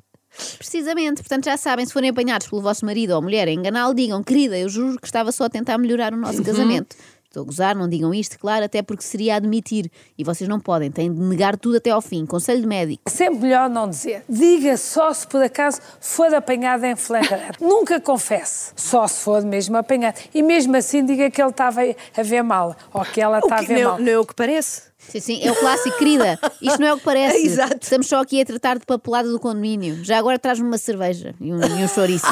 Precisamente, 0.58 1.22
portanto 1.22 1.44
já 1.44 1.56
sabem, 1.56 1.86
se 1.86 1.92
forem 1.92 2.10
apanhados 2.10 2.48
pelo 2.48 2.60
vosso 2.60 2.84
marido 2.84 3.12
ou 3.12 3.22
mulher 3.22 3.46
a 3.46 3.52
enganá-lo, 3.52 3.94
digam, 3.94 4.22
querida, 4.22 4.58
eu 4.58 4.68
juro 4.68 4.98
que 5.00 5.06
estava 5.06 5.30
só 5.30 5.44
a 5.44 5.48
tentar 5.50 5.78
melhorar 5.78 6.12
o 6.12 6.16
nosso 6.16 6.42
casamento. 6.42 6.96
Estou 7.26 7.42
a 7.42 7.46
gozar, 7.46 7.74
não 7.74 7.88
digam 7.88 8.14
isto, 8.14 8.38
claro, 8.38 8.64
até 8.64 8.80
porque 8.80 9.02
seria 9.02 9.34
admitir. 9.34 9.90
E 10.16 10.22
vocês 10.22 10.48
não 10.48 10.60
podem, 10.60 10.88
têm 10.88 11.12
de 11.12 11.20
negar 11.20 11.56
tudo 11.56 11.78
até 11.78 11.90
ao 11.90 12.00
fim. 12.00 12.24
Conselho 12.24 12.60
de 12.60 12.66
médico. 12.68 13.10
Sempre 13.10 13.40
melhor 13.40 13.68
não 13.68 13.88
dizer. 13.90 14.22
Diga 14.28 14.76
só 14.76 15.12
se 15.12 15.26
por 15.26 15.42
acaso 15.42 15.80
for 16.00 16.32
apanhado 16.32 16.84
em 16.84 16.94
flagrante. 16.94 17.58
Nunca 17.60 18.00
confesse. 18.00 18.72
Só 18.76 19.08
se 19.08 19.20
for 19.20 19.42
mesmo 19.42 19.76
apanhado. 19.76 20.20
E 20.32 20.44
mesmo 20.44 20.76
assim 20.76 21.04
diga 21.04 21.28
que 21.28 21.42
ele 21.42 21.50
estava 21.50 21.80
a 22.16 22.22
ver 22.22 22.42
mal. 22.42 22.76
Ou 22.92 23.04
que 23.04 23.20
ela 23.20 23.40
está 23.40 23.56
a 23.56 23.62
ver 23.62 23.82
não, 23.82 23.90
mal. 23.90 23.98
não 24.00 24.08
é 24.12 24.18
o 24.18 24.24
que 24.24 24.34
parece. 24.34 24.82
Sim, 25.08 25.20
sim, 25.20 25.40
é 25.42 25.50
o 25.50 25.54
clássico, 25.54 25.96
querida. 25.98 26.38
Isto 26.60 26.80
não 26.80 26.88
é 26.88 26.94
o 26.94 26.98
que 26.98 27.04
parece. 27.04 27.38
Exato. 27.46 27.78
Estamos 27.80 28.06
só 28.08 28.20
aqui 28.20 28.40
a 28.40 28.44
tratar 28.44 28.78
de 28.78 28.86
papelada 28.86 29.30
do 29.30 29.38
condomínio. 29.38 30.04
Já 30.04 30.18
agora 30.18 30.38
traz-me 30.38 30.66
uma 30.66 30.78
cerveja 30.78 31.34
e 31.40 31.52
um, 31.52 31.60
e 31.60 31.84
um 31.84 31.88
chouriço. 31.88 32.26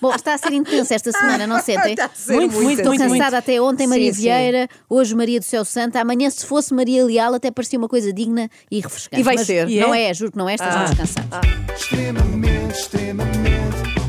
Bom, 0.00 0.14
está 0.14 0.34
a 0.34 0.38
ser 0.38 0.52
intenso 0.52 0.94
esta 0.94 1.10
semana, 1.12 1.46
não 1.46 1.60
sentem? 1.62 1.92
Está 1.92 2.06
a 2.06 2.10
ser 2.14 2.34
Muito, 2.34 2.54
muito, 2.54 2.80
Estou 2.80 2.94
muito, 2.94 3.10
cansada 3.10 3.38
até 3.38 3.60
ontem, 3.60 3.86
Maria 3.86 4.12
Sim, 4.12 4.16
sim. 4.16 4.22
Vieira, 4.22 4.68
hoje 4.88 5.14
Maria 5.14 5.40
do 5.40 5.44
Céu 5.44 5.64
Santo, 5.64 5.96
amanhã, 5.96 6.30
se 6.30 6.46
fosse 6.46 6.72
Maria 6.72 7.04
Leal, 7.04 7.34
até 7.34 7.50
parecia 7.50 7.78
uma 7.78 7.88
coisa 7.88 8.12
digna 8.12 8.48
e 8.70 8.80
refrescante. 8.80 9.20
E 9.20 9.24
vai 9.24 9.34
Mas 9.36 9.46
ser. 9.46 9.64
Não 9.68 9.94
E 9.94 9.98
é? 10.00 10.10
é, 10.10 10.14
juro 10.14 10.32
que 10.32 10.38
não 10.38 10.48
é, 10.48 10.56
descansados. 10.56 10.98
extremamente, 11.76 12.74
extremamente, 12.74 12.74
ah, 12.74 12.78
extremamente. 12.78 14.01